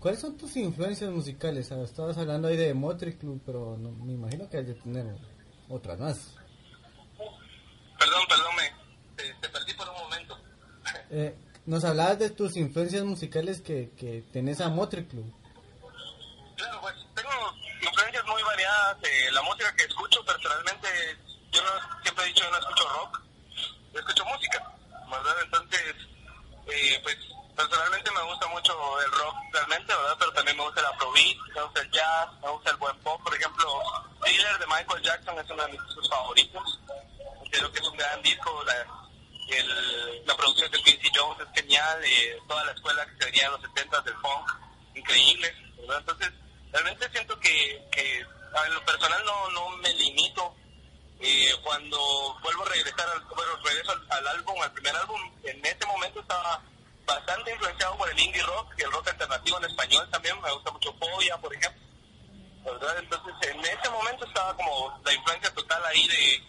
¿Cuáles 0.00 0.20
son 0.20 0.36
tus 0.36 0.56
influencias 0.56 1.10
musicales? 1.10 1.70
Ah, 1.72 1.82
estabas 1.82 2.18
hablando 2.18 2.48
ahí 2.48 2.56
de 2.56 2.74
Motley 2.74 3.14
Club, 3.14 3.42
pero 3.44 3.76
no, 3.78 3.90
me 3.90 4.12
imagino 4.12 4.48
que 4.48 4.58
hay 4.58 4.64
de 4.64 4.74
tener 4.74 5.06
otras 5.68 5.98
más. 5.98 6.34
Perdón, 7.98 8.22
perdón, 8.28 8.54
me, 8.56 9.16
te, 9.16 9.34
te 9.40 9.48
perdí 9.48 9.72
por 9.74 9.88
un 9.88 9.94
momento. 9.94 10.38
Eh, 11.16 11.32
nos 11.66 11.84
hablabas 11.84 12.18
de 12.18 12.28
tus 12.28 12.56
influencias 12.56 13.04
musicales 13.04 13.60
que, 13.60 13.92
que 13.96 14.24
tenés 14.32 14.60
a 14.60 14.68
Motley 14.68 15.04
Club. 15.04 15.32
Claro, 16.56 16.80
pues 16.80 16.94
tengo 17.14 17.30
influencias 17.80 18.26
muy 18.26 18.42
variadas. 18.42 18.96
Eh, 19.04 19.30
la 19.30 19.42
música 19.42 19.72
que 19.76 19.84
escucho 19.84 20.24
personalmente, 20.24 20.88
yo 21.52 21.62
no, 21.62 21.70
siempre 22.02 22.24
he 22.24 22.28
dicho 22.28 22.42
yo 22.42 22.50
no 22.50 22.58
escucho 22.58 22.88
rock, 22.88 23.22
yo 23.92 24.00
escucho 24.00 24.24
música, 24.24 24.58
¿verdad? 25.08 25.36
Entonces, 25.44 25.94
eh, 26.66 26.98
pues 27.04 27.16
personalmente 27.54 28.10
me 28.10 28.22
gusta 28.22 28.48
mucho 28.48 29.00
el 29.00 29.12
rock 29.12 29.36
realmente, 29.52 29.94
¿verdad? 29.94 30.16
Pero 30.18 30.32
también 30.32 30.56
me 30.56 30.64
gusta 30.64 30.80
el 30.80 30.86
afrobeat, 30.86 31.36
me 31.54 31.62
gusta 31.62 31.80
el 31.80 31.90
jazz, 31.92 32.28
me 32.42 32.50
gusta 32.50 32.70
el 32.72 32.76
buen 32.78 32.98
pop. 32.98 33.22
Por 33.22 33.36
ejemplo, 33.36 33.82
Thriller 34.20 34.58
de 34.58 34.66
Michael 34.66 35.02
Jackson 35.04 35.38
es 35.38 35.48
uno 35.48 35.62
de 35.64 35.72
mis 35.74 36.08
favoritos. 36.10 36.80
Creo 37.52 37.70
que 37.70 37.78
es 37.78 37.86
un 37.86 37.96
gran 37.96 38.20
disco. 38.20 38.64
La, 38.64 39.03
el, 39.48 40.26
la 40.26 40.36
producción 40.36 40.70
de 40.70 40.82
Quincy 40.82 41.08
Jones 41.14 41.46
es 41.46 41.62
genial. 41.62 42.04
Eh, 42.04 42.38
toda 42.48 42.64
la 42.64 42.72
escuela 42.72 43.06
que 43.06 43.16
se 43.18 43.24
venía 43.26 43.46
en 43.46 43.52
los 43.52 43.62
70 43.62 44.00
del 44.02 44.14
funk, 44.14 44.50
increíble. 44.94 45.54
¿verdad? 45.78 45.98
Entonces, 45.98 46.30
realmente 46.72 47.10
siento 47.10 47.38
que, 47.40 47.82
que 47.92 48.18
en 48.20 48.74
lo 48.74 48.84
personal 48.84 49.22
no, 49.24 49.50
no 49.50 49.68
me 49.78 49.92
limito. 49.94 50.54
Eh, 51.20 51.54
cuando 51.62 51.98
vuelvo 52.42 52.66
a 52.66 52.68
regresar 52.68 53.08
al, 53.08 53.20
bueno, 53.34 53.56
regreso 53.64 53.92
al, 53.92 54.06
al 54.10 54.26
álbum, 54.28 54.60
al 54.60 54.72
primer 54.72 54.94
álbum, 54.96 55.20
en 55.44 55.64
ese 55.64 55.86
momento 55.86 56.20
estaba 56.20 56.60
bastante 57.06 57.52
influenciado 57.52 57.96
por 57.96 58.10
el 58.10 58.18
indie 58.18 58.42
rock 58.42 58.74
y 58.78 58.82
el 58.82 58.92
rock 58.92 59.08
alternativo 59.08 59.58
en 59.58 59.64
español 59.64 60.08
también. 60.10 60.40
Me 60.40 60.52
gusta 60.52 60.70
mucho 60.70 60.94
Polla, 60.96 61.38
por 61.38 61.54
ejemplo. 61.54 61.82
Entonces, 62.66 63.50
en 63.50 63.60
ese 63.60 63.90
momento 63.90 64.26
estaba 64.26 64.56
como 64.56 65.00
la 65.04 65.12
influencia 65.12 65.52
total 65.52 65.84
ahí 65.84 66.08
de, 66.08 66.42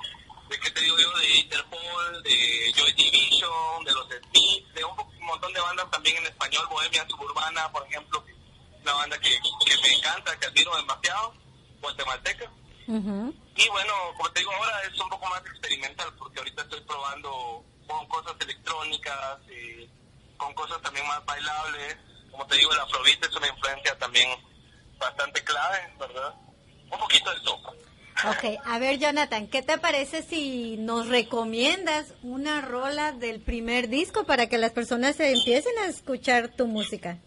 de 0.50 0.60
¿qué 0.60 0.72
te 0.72 0.82
digo 0.82 0.96
yo? 0.98 1.12
De 1.18 1.30
Interpol, 1.40 2.24
de 2.24 2.74
Joy 2.76 2.94
Division, 2.94 3.84
de 3.84 3.92
los 3.92 4.08
Smiths, 4.08 4.74
de 4.74 4.84
un, 4.84 5.00
un, 5.00 5.26
montón 5.26 5.52
de 5.54 5.60
bandas 5.60 5.90
también 5.92 6.18
en 6.18 6.26
español, 6.28 6.68
Bohemia 6.70 7.06
Suburbana, 7.10 7.72
por 7.72 7.86
ejemplo, 7.88 8.24
una 8.82 8.94
banda 8.94 9.18
que, 9.20 9.30
que 9.66 9.78
me 9.82 9.98
encanta, 9.98 10.38
que 10.40 10.46
admiro 10.48 10.76
demasiado, 10.76 11.34
guatemalteca. 11.82 12.52
Uh 12.88 12.94
-huh. 12.94 13.34
Y 13.56 13.70
bueno, 13.70 13.94
como 14.18 14.30
te 14.32 14.40
digo, 14.42 14.52
ahora 14.52 14.82
es 14.84 15.00
un 15.00 15.10
poco 15.10 15.26
más 15.28 15.42
experimental, 15.46 16.14
porque 16.18 16.40
ahorita 16.40 16.62
estoy 16.62 16.82
probando 16.82 17.64
con 17.88 18.08
cosas 18.08 18.36
electrónicas, 18.40 19.40
eh, 19.50 19.90
con 20.38 20.54
cosas 20.54 20.82
también 20.82 21.08
más 21.08 21.26
bailables. 21.26 21.98
Como 22.30 22.46
te 22.48 22.58
digo, 22.58 22.72
el 22.74 22.80
afrobeat 22.80 23.24
es 23.24 23.36
una 23.36 23.48
influencia 23.48 23.98
también 23.98 24.30
bastante 25.00 25.44
clave, 25.44 25.94
¿verdad? 26.00 26.34
Un 26.92 27.00
poquito 27.00 27.32
de 27.32 27.40
todo. 27.42 27.76
Ok, 28.24 28.60
a 28.64 28.80
ver 28.80 28.98
Jonathan, 28.98 29.48
¿qué 29.48 29.62
te 29.62 29.78
parece 29.78 30.24
si 30.24 30.78
nos 30.78 31.10
recomiendas 31.10 32.14
una 32.24 32.62
rola 32.62 33.12
del 33.12 33.42
primer 33.42 33.90
disco 33.90 34.24
para 34.24 34.48
que 34.48 34.58
las 34.58 34.72
personas 34.72 35.18
se 35.18 35.34
empiecen 35.34 35.78
a 35.80 35.88
escuchar 35.88 36.56
tu 36.56 36.66
música? 36.66 37.20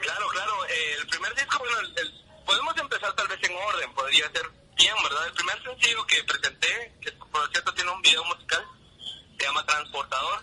Claro, 0.00 0.26
claro. 0.32 0.64
Eh, 0.66 0.96
el 0.98 1.06
primer 1.06 1.32
disco, 1.36 1.58
bueno, 1.60 1.78
el, 1.78 2.24
podemos 2.44 2.76
empezar 2.76 3.14
tal 3.14 3.28
vez 3.28 3.38
en 3.40 3.56
orden, 3.56 3.94
podría 3.94 4.24
ser 4.32 4.42
bien, 4.76 4.94
¿verdad? 5.00 5.26
El 5.28 5.32
primer 5.32 5.62
sencillo 5.62 6.06
que 6.06 6.24
presenté, 6.24 6.92
que 7.00 7.12
por 7.12 7.48
cierto 7.50 7.72
tiene 7.72 7.90
un 7.92 8.02
video 8.02 8.24
musical, 8.24 8.66
se 9.38 9.44
llama 9.44 9.64
Transportador. 9.64 10.42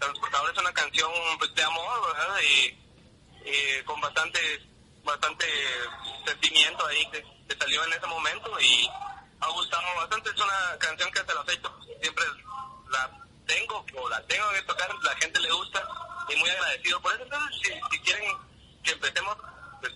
Transportador 0.00 0.50
es 0.52 0.58
una 0.58 0.72
canción 0.72 1.12
pues, 1.38 1.54
de 1.54 1.62
amor, 1.62 2.14
¿verdad? 2.16 2.36
Y, 2.42 3.48
y 3.50 3.82
con 3.84 4.00
bastante, 4.00 4.40
bastante 5.04 5.44
sentimiento 6.26 6.86
ahí 6.86 7.06
que, 7.12 7.33
que, 7.54 7.64
salió 7.64 7.84
en 7.84 7.92
ese 7.92 8.06
momento 8.06 8.60
y 8.60 8.88
ha 9.40 9.48
gustado 9.48 9.82
bastante. 9.96 10.30
Es 10.30 10.36
una 10.36 10.78
canción 10.78 11.10
que 11.10 11.20
hasta 11.20 11.34
la 11.34 11.44
fecha 11.44 11.68
siempre 12.00 12.24
la 12.90 13.10
tengo 13.46 13.84
o 13.96 14.08
la 14.08 14.22
tengo 14.22 14.50
que 14.50 14.62
tocar, 14.62 14.88
la 15.02 15.16
gente 15.16 15.40
le 15.40 15.52
gusta 15.52 15.86
y 16.28 16.36
muy 16.36 16.50
agradecido 16.50 17.00
por 17.00 17.14
eso. 17.14 17.24
Entonces, 17.24 17.72
si, 17.90 17.98
quieren 18.00 18.24
que 18.82 18.92
empecemos 18.92 19.36
pues, 19.80 19.92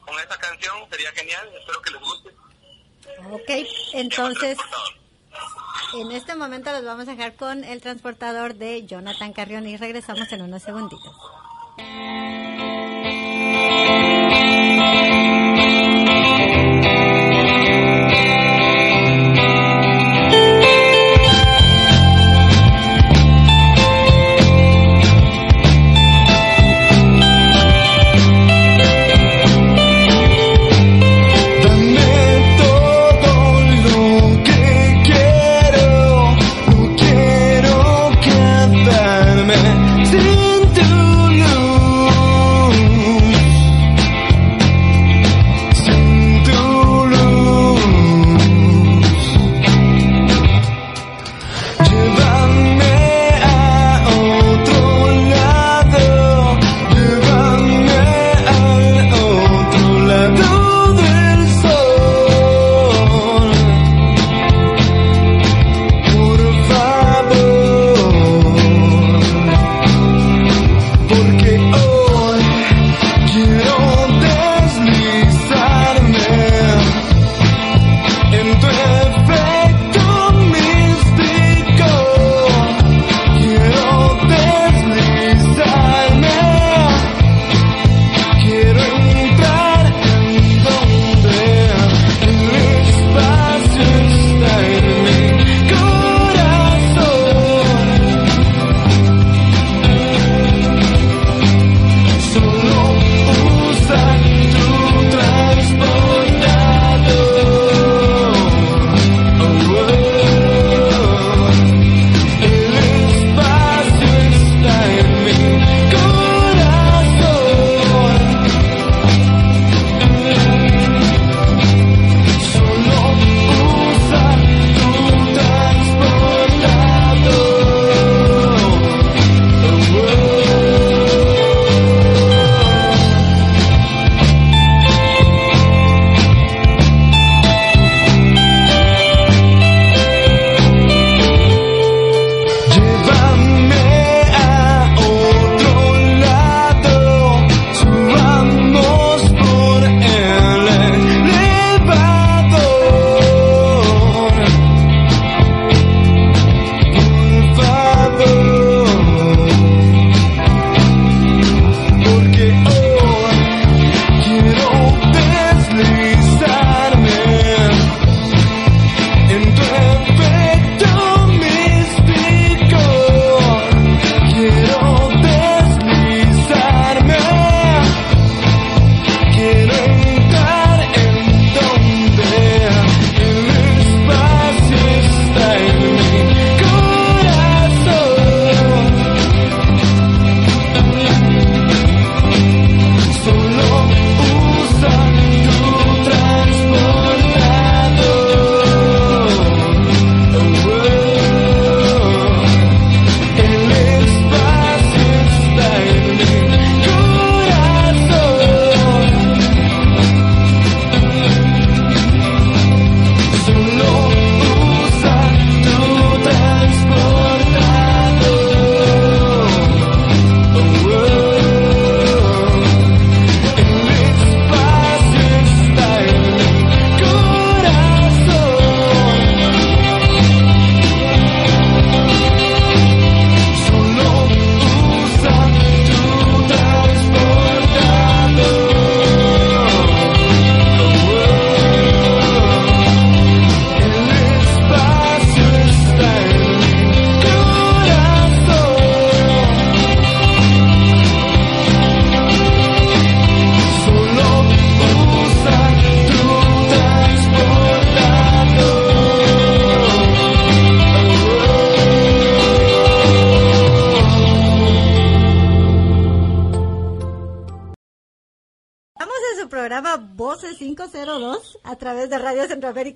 con 0.00 0.18
esa 0.18 0.38
canción, 0.38 0.76
sería 0.90 1.12
genial. 1.12 1.50
Espero 1.58 1.82
que 1.82 1.90
les 1.90 2.00
guste. 2.00 2.30
Ok, 3.30 3.50
entonces 3.94 4.58
en 5.94 6.10
este 6.12 6.34
momento 6.34 6.72
los 6.72 6.84
vamos 6.84 7.08
a 7.08 7.12
dejar 7.12 7.34
con 7.36 7.64
el 7.64 7.80
transportador 7.80 8.54
de 8.54 8.86
Jonathan 8.86 9.32
Carrión 9.32 9.66
y 9.66 9.76
regresamos 9.76 10.30
en 10.32 10.42
unos 10.42 10.62
segunditos. 10.62 11.14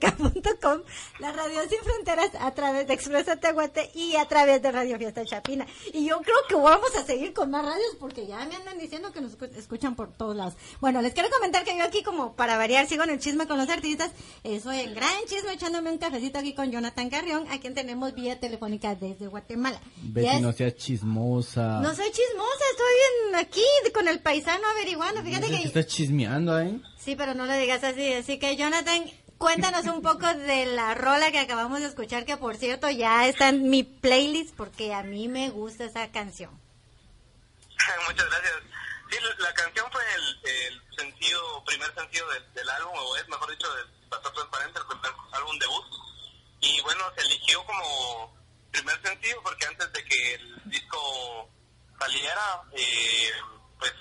radiocentroamérica.com, 0.01 0.81
la 1.19 1.33
radio 1.33 1.61
sin 1.69 1.79
fronteras 1.81 2.31
a 2.41 2.53
través 2.53 2.87
de 2.87 2.95
Expresa 2.95 3.37
Tehuate 3.37 3.91
y 3.95 4.17
a 4.17 4.27
través 4.27 4.63
de 4.63 4.73
Radio 4.73 4.99
Fiesta 4.99 5.25
Chapina. 5.25 5.67
Y 5.93 6.07
yo 6.07 6.21
creo 6.21 6.37
que 6.49 6.55
vamos 6.55 6.95
a 6.97 7.05
seguir 7.05 7.33
con 7.33 7.51
más 7.51 7.65
radios 7.65 7.97
porque 7.99 8.27
ya 8.27 8.45
me 8.47 8.57
andan 8.57 8.79
diciendo 8.79 9.13
que 9.13 9.21
nos 9.21 9.37
escuchan 9.57 9.95
por 9.95 10.13
todos 10.13 10.37
lados. 10.37 10.55
Bueno, 10.81 11.03
les 11.03 11.13
quiero 11.15 11.31
comentar 11.31 11.65
que 11.65 11.77
yo 11.77 11.85
aquí 11.85 12.03
como 12.03 12.35
para 12.35 12.57
variar 12.57 12.87
sigo 12.87 13.05
en 13.05 13.11
el 13.11 13.19
chisme 13.19 13.47
con 13.47 13.59
los 13.59 13.69
artistas, 13.69 14.11
eh, 14.45 14.61
soy 14.61 14.81
en 14.81 14.95
gran 14.95 15.25
chisme 15.27 15.53
echándome 15.53 15.91
un 15.91 15.99
cafecito 15.99 16.39
aquí 16.39 16.55
con 16.55 16.71
Jonathan 16.71 17.11
Carrión, 17.11 17.47
a 17.51 17.59
quien 17.59 17.75
tenemos 17.75 18.15
vía 18.15 18.39
telefónica 18.39 18.95
desde 18.95 19.27
Guatemala. 19.27 19.81
Betty, 20.03 20.41
no 20.41 20.53
seas 20.53 20.77
chismosa. 20.77 21.81
No 21.81 21.95
soy 21.95 22.11
chismosa, 22.11 22.65
estoy 22.71 23.29
en, 23.29 23.35
aquí 23.37 23.63
con 23.93 24.09
el 24.09 24.21
paisano 24.21 24.67
averiguando. 24.75 25.23
Fíjate 25.23 25.49
que... 25.49 25.57
Estás 25.63 25.87
chismeando 25.87 26.55
ahí. 26.55 26.81
Sí, 26.99 27.15
pero 27.17 27.35
no 27.35 27.47
lo 27.47 27.57
digas 27.57 27.85
así. 27.85 28.13
Así 28.13 28.39
que, 28.39 28.57
Jonathan, 28.57 29.05
cuéntanos 29.39 29.85
un 29.87 30.03
poco 30.03 30.27
de 30.35 30.67
la 30.67 30.95
rola 30.95 31.31
que 31.31 31.39
acabamos 31.39 31.81
de 31.81 31.87
escuchar, 31.87 32.25
que 32.25 32.37
por 32.37 32.57
cierto 32.57 32.91
ya 32.91 33.27
está 33.27 33.49
en 33.49 33.69
mi 33.69 33.83
playlist 33.83 34.55
porque 34.57 34.95
a 34.95 35.03
mí 35.03 35.29
me 35.29 35.51
gusta 35.51 35.85
esa 35.85 36.11
canción. 36.11 36.51
Muchas 38.07 38.27
gracias. 38.27 38.55
Sí, 39.11 39.17
la 39.39 39.55
canción 39.55 39.87
fue 39.93 40.03
el, 40.15 40.41
el 40.51 40.83
sencillo, 40.97 41.65
primer 41.65 41.95
sencillo 41.95 42.29
del, 42.29 42.55
del, 42.55 42.69
álbum, 42.71 42.93
o 42.97 43.17
es 43.17 43.29
mejor 43.29 43.49
dicho, 43.51 43.73
del 43.75 43.87
Pastor 44.09 44.33
Transparente, 44.33 44.81
el 44.81 44.87
primer 44.87 45.13
álbum 45.33 45.59
debut. 45.59 45.85
Y 46.61 46.81
bueno, 46.81 47.05
se 47.17 47.23
eligió 47.23 47.65
como 47.65 48.37
primer 48.73 49.01
sencillo 49.03 49.41
porque 49.43 49.67
antes 49.67 49.93
de 49.93 50.05
que 50.05 50.35
el 50.35 50.63
disco 50.65 51.49
saliera, 52.01 52.63
eh, 52.73 53.33
pues 53.79 53.93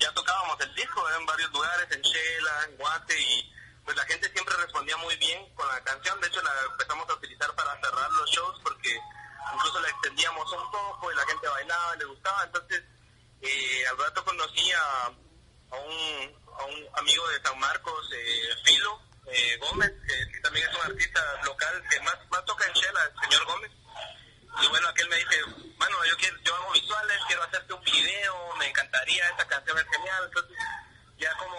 ya 0.00 0.12
tocábamos 0.12 0.60
el 0.60 0.74
disco 0.74 1.08
en 1.18 1.26
varios 1.26 1.50
lugares, 1.52 1.88
en 1.92 2.02
Shela, 2.02 2.64
en 2.68 2.76
Guate, 2.76 3.20
y 3.20 3.52
pues 3.84 3.96
la 3.96 4.04
gente 4.06 4.30
siempre 4.32 4.56
respondía 4.56 4.96
muy 4.98 5.16
bien 5.16 5.54
con 5.54 5.68
la 5.68 5.80
canción. 5.82 6.20
De 6.20 6.28
hecho, 6.28 6.42
la 6.42 6.52
empezamos 6.70 7.08
a 7.08 7.14
utilizar 7.14 7.54
para 7.54 7.78
cerrar 7.80 8.10
los 8.12 8.30
shows 8.30 8.60
porque 8.62 8.98
incluso 9.54 9.80
la 9.80 9.88
extendíamos 9.88 10.50
un 10.52 10.70
poco 10.70 11.12
y 11.12 11.14
la 11.14 11.26
gente 11.26 11.48
bailaba, 11.48 11.96
le 11.96 12.04
gustaba. 12.06 12.44
Entonces, 12.44 12.82
eh, 13.42 13.86
al 13.88 13.98
rato 13.98 14.24
conocí 14.24 14.72
a, 14.72 15.08
un, 15.08 16.42
a, 16.58 16.64
un, 16.64 16.88
amigo 16.96 17.28
de 17.28 17.42
San 17.42 17.58
Marcos, 17.58 18.10
eh, 18.12 18.48
Filo 18.64 19.00
eh, 19.26 19.58
Gómez, 19.58 19.92
que, 20.06 20.40
también 20.40 20.68
es 20.68 20.76
un 20.76 20.92
artista 20.92 21.42
local 21.44 21.82
que 21.90 22.00
más, 22.00 22.16
más 22.30 22.44
toca 22.44 22.66
en 22.66 22.72
Shela, 22.72 23.04
el 23.04 23.20
señor 23.20 23.44
Gómez. 23.46 23.70
Y 24.62 24.68
bueno, 24.68 24.88
aquel 24.88 25.08
me 25.08 25.16
dice, 25.16 25.42
bueno, 25.76 25.96
yo, 26.04 26.16
quiero, 26.16 26.38
yo 26.42 26.54
hago 26.54 26.72
visuales, 26.72 27.18
quiero 27.26 27.42
hacerte 27.42 27.72
un 27.72 27.82
video, 27.82 28.56
me 28.56 28.68
encantaría, 28.68 29.28
esta 29.28 29.46
canción 29.46 29.78
es 29.78 29.84
genial. 29.90 30.24
Entonces, 30.26 30.56
ya 31.18 31.36
como 31.36 31.56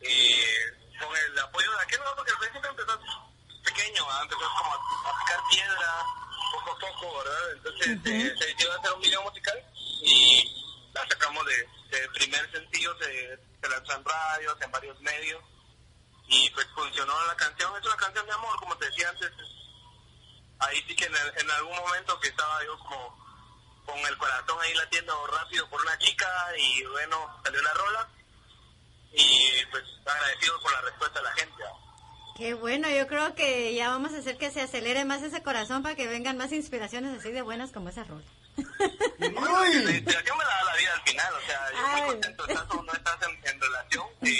eh, 0.00 0.72
con 0.98 1.16
el 1.16 1.38
apoyo 1.38 1.70
de 1.70 1.82
aquel, 1.82 2.00
no, 2.00 2.14
porque 2.16 2.32
el 2.32 2.38
principio 2.38 2.70
empezó 2.70 2.98
¿ah? 4.14 4.22
empezó 4.22 4.48
como 4.58 4.72
a, 4.72 4.76
a, 4.76 5.18
picar 5.18 5.40
piedra, 5.50 6.06
poco 6.52 6.70
a 6.70 6.78
poco, 6.78 7.18
¿verdad? 7.18 7.52
Entonces 7.52 7.86
uh 7.86 7.90
-huh. 7.90 8.26
eh, 8.26 8.34
se 8.38 8.46
decidió 8.46 8.72
hacer 8.72 8.92
un 8.92 9.00
video 9.00 9.22
musical 9.22 9.64
y 10.02 10.90
la 10.92 11.08
sacamos 11.08 11.44
de, 11.46 11.68
de 11.90 12.08
primer 12.10 12.50
sencillo, 12.50 12.96
se, 12.98 13.38
se 13.60 13.68
lanzó 13.68 13.92
en 13.94 14.04
radios, 14.04 14.56
en 14.60 14.70
varios 14.70 15.00
medios 15.00 15.42
y 16.28 16.50
pues 16.50 16.66
funcionó 16.74 17.12
la 17.26 17.36
canción, 17.36 17.76
es 17.76 17.86
una 17.86 17.96
canción 17.96 18.26
de 18.26 18.32
amor, 18.32 18.58
como 18.58 18.76
te 18.76 18.86
decía 18.86 19.08
antes, 19.10 19.30
ahí 20.60 20.82
sí 20.86 20.96
que 20.96 21.04
en, 21.04 21.14
el, 21.14 21.38
en, 21.38 21.50
algún 21.50 21.76
momento 21.76 22.18
que 22.20 22.28
estaba 22.28 22.64
yo 22.64 22.78
como 22.78 23.24
con 23.84 23.98
el 23.98 24.16
corazón 24.16 24.58
ahí 24.62 24.74
latiendo 24.74 25.26
rápido 25.26 25.68
por 25.68 25.80
una 25.82 25.98
chica 25.98 26.26
y 26.56 26.84
bueno, 26.86 27.40
salió 27.44 27.60
la 27.60 27.74
rola 27.74 28.08
y 29.12 29.66
pues 29.70 29.84
agradecido 30.06 30.60
por 30.60 30.72
la 30.72 30.80
respuesta 30.80 31.18
de 31.18 31.24
la 31.24 31.32
gente. 31.34 31.64
Qué 32.36 32.54
bueno, 32.54 32.90
yo 32.90 33.06
creo 33.06 33.34
que 33.34 33.74
ya 33.74 33.90
vamos 33.90 34.12
a 34.12 34.18
hacer 34.18 34.36
que 34.36 34.50
se 34.50 34.60
acelere 34.60 35.04
más 35.04 35.22
ese 35.22 35.42
corazón 35.42 35.82
para 35.82 35.94
que 35.94 36.08
vengan 36.08 36.36
más 36.36 36.52
inspiraciones 36.52 37.16
así 37.16 37.30
de 37.30 37.42
buenas 37.42 37.70
como 37.70 37.90
esa 37.90 38.02
rola. 38.04 38.24
la 39.18 39.90
inspiración 39.90 40.38
me 40.38 40.44
la 40.44 40.50
da 40.50 40.64
la 40.64 40.76
vida 40.76 40.92
al 40.94 41.02
final, 41.02 41.34
o 41.34 41.46
sea, 41.46 41.70
yo 41.70 41.78
Ay. 41.86 42.02
muy 42.02 42.10
contento, 42.12 42.46
estás 42.48 42.70
o 42.70 42.82
no 42.82 42.92
estás 42.92 43.18
en, 43.22 43.54
en 43.54 43.60
relación 43.60 44.06
y 44.22 44.36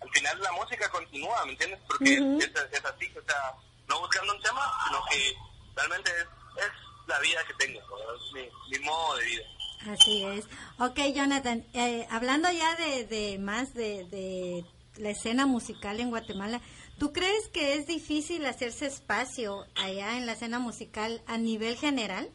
al 0.00 0.10
final 0.10 0.42
la 0.42 0.52
música 0.52 0.88
continúa, 0.90 1.44
¿me 1.44 1.52
entiendes? 1.52 1.80
Porque 1.86 2.20
uh 2.20 2.24
-huh. 2.24 2.42
es, 2.42 2.78
es, 2.78 2.84
así, 2.84 3.12
o 3.16 3.22
sea, 3.26 3.54
no 3.88 4.00
buscando 4.00 4.34
un 4.34 4.42
tema, 4.42 4.72
sino 4.86 5.00
que 5.10 5.36
realmente 5.74 6.10
es, 6.10 6.64
es 6.64 6.72
la 7.06 7.18
vida 7.20 7.44
que 7.46 7.54
tengo, 7.54 7.80
es 7.80 8.32
mi, 8.32 8.78
mi, 8.78 8.84
modo 8.84 9.16
de 9.16 9.24
vida. 9.26 9.44
Así 9.92 10.24
es. 10.24 10.44
Ok, 10.78 10.98
Jonathan, 11.14 11.66
eh, 11.74 12.06
hablando 12.10 12.50
ya 12.50 12.74
de, 12.76 13.04
de 13.04 13.38
más 13.38 13.74
de, 13.74 14.04
de, 14.04 14.64
la 14.96 15.10
escena 15.10 15.46
musical 15.46 16.00
en 16.00 16.10
Guatemala, 16.10 16.60
¿tú 16.98 17.12
crees 17.12 17.48
que 17.48 17.74
es 17.74 17.86
difícil 17.86 18.46
hacerse 18.46 18.86
espacio 18.86 19.66
allá 19.74 20.16
en 20.16 20.26
la 20.26 20.32
escena 20.32 20.58
musical 20.58 21.22
a 21.26 21.38
nivel 21.38 21.76
general? 21.76 22.30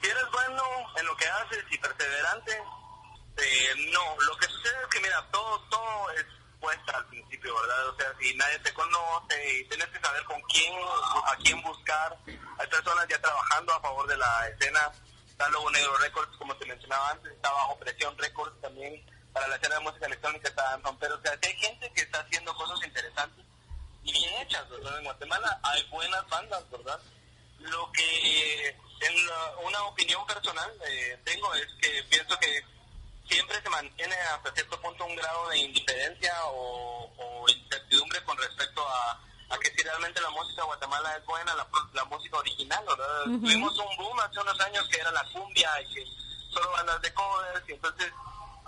Si 0.00 0.08
eres 0.08 0.24
bueno 0.32 0.62
en 0.96 1.06
lo 1.06 1.16
que 1.16 1.26
haces 1.26 1.64
y 1.70 1.78
perseverante, 1.78 2.52
eh, 3.38 3.90
no. 3.92 4.16
Lo 4.26 4.36
que 4.36 4.46
sucede 4.46 4.74
es 4.82 4.88
que, 4.88 5.00
mira, 5.00 5.26
todo, 5.30 5.60
todo 5.70 6.10
es 6.12 6.26
puesta 6.60 6.96
al 6.96 7.06
principio, 7.06 7.54
¿verdad? 7.54 7.88
O 7.88 7.96
sea, 7.96 8.14
si 8.20 8.34
nadie 8.34 8.58
te 8.60 8.72
conoce 8.74 9.58
y 9.58 9.64
tienes 9.68 9.86
que 9.88 10.00
saber 10.00 10.24
con 10.24 10.40
quién, 10.42 10.74
a 10.74 11.36
quién 11.42 11.62
buscar. 11.62 12.16
Hay 12.26 12.66
personas 12.66 13.06
ya 13.08 13.20
trabajando 13.20 13.72
a 13.74 13.80
favor 13.80 14.06
de 14.08 14.16
la 14.16 14.48
escena. 14.48 14.80
Está 15.28 15.48
Lobo 15.50 15.70
Negro 15.70 15.96
Records, 15.98 16.36
como 16.36 16.56
te 16.56 16.66
mencionaba 16.66 17.10
antes, 17.10 17.32
está 17.32 17.52
Bajo 17.52 17.78
Presión 17.78 18.16
Records 18.18 18.60
también. 18.60 19.04
Para 19.32 19.46
la 19.46 19.56
escena 19.56 19.76
de 19.76 19.80
música 19.82 20.06
electrónica 20.06 20.48
está 20.48 20.76
Romper. 20.78 21.12
O 21.12 21.22
sea, 21.22 21.38
hay 21.40 21.56
gente 21.56 21.92
que 21.92 22.02
está 22.02 22.20
haciendo 22.20 22.52
cosas 22.56 22.84
interesantes 22.84 23.47
y 24.04 24.12
bien 24.12 24.34
hechas, 24.40 24.68
¿verdad? 24.68 24.98
En 24.98 25.04
Guatemala 25.04 25.60
hay 25.62 25.82
buenas 25.90 26.28
bandas, 26.28 26.70
¿verdad? 26.70 27.00
Lo 27.58 27.90
que 27.92 28.68
en 28.68 29.26
la, 29.26 29.56
una 29.64 29.82
opinión 29.84 30.24
personal 30.26 30.70
eh, 30.86 31.18
tengo 31.24 31.52
es 31.54 31.66
que 31.80 32.02
pienso 32.04 32.38
que 32.38 32.62
siempre 33.28 33.60
se 33.62 33.68
mantiene 33.68 34.14
hasta 34.34 34.52
cierto 34.54 34.80
punto 34.80 35.04
un 35.04 35.16
grado 35.16 35.48
de 35.50 35.58
indiferencia 35.58 36.32
o, 36.46 37.10
o 37.16 37.48
incertidumbre 37.48 38.22
con 38.24 38.36
respecto 38.38 38.86
a, 38.88 39.20
a, 39.50 39.58
que 39.58 39.70
si 39.70 39.82
realmente 39.82 40.20
la 40.20 40.30
música 40.30 40.62
de 40.62 40.66
Guatemala 40.66 41.16
es 41.16 41.24
buena, 41.26 41.54
la, 41.54 41.66
la 41.92 42.04
música 42.04 42.38
original, 42.38 42.84
¿verdad? 42.86 43.26
Uh 43.26 43.30
-huh. 43.30 43.40
Tuvimos 43.40 43.78
un 43.78 43.96
boom 43.96 44.20
hace 44.20 44.40
unos 44.40 44.60
años 44.60 44.88
que 44.88 45.00
era 45.00 45.10
la 45.12 45.24
cumbia 45.32 45.70
y 45.82 45.94
que 45.94 46.04
solo 46.52 46.70
bandas 46.72 47.00
de 47.02 47.12
covers 47.14 47.68
y 47.68 47.72
entonces 47.72 48.12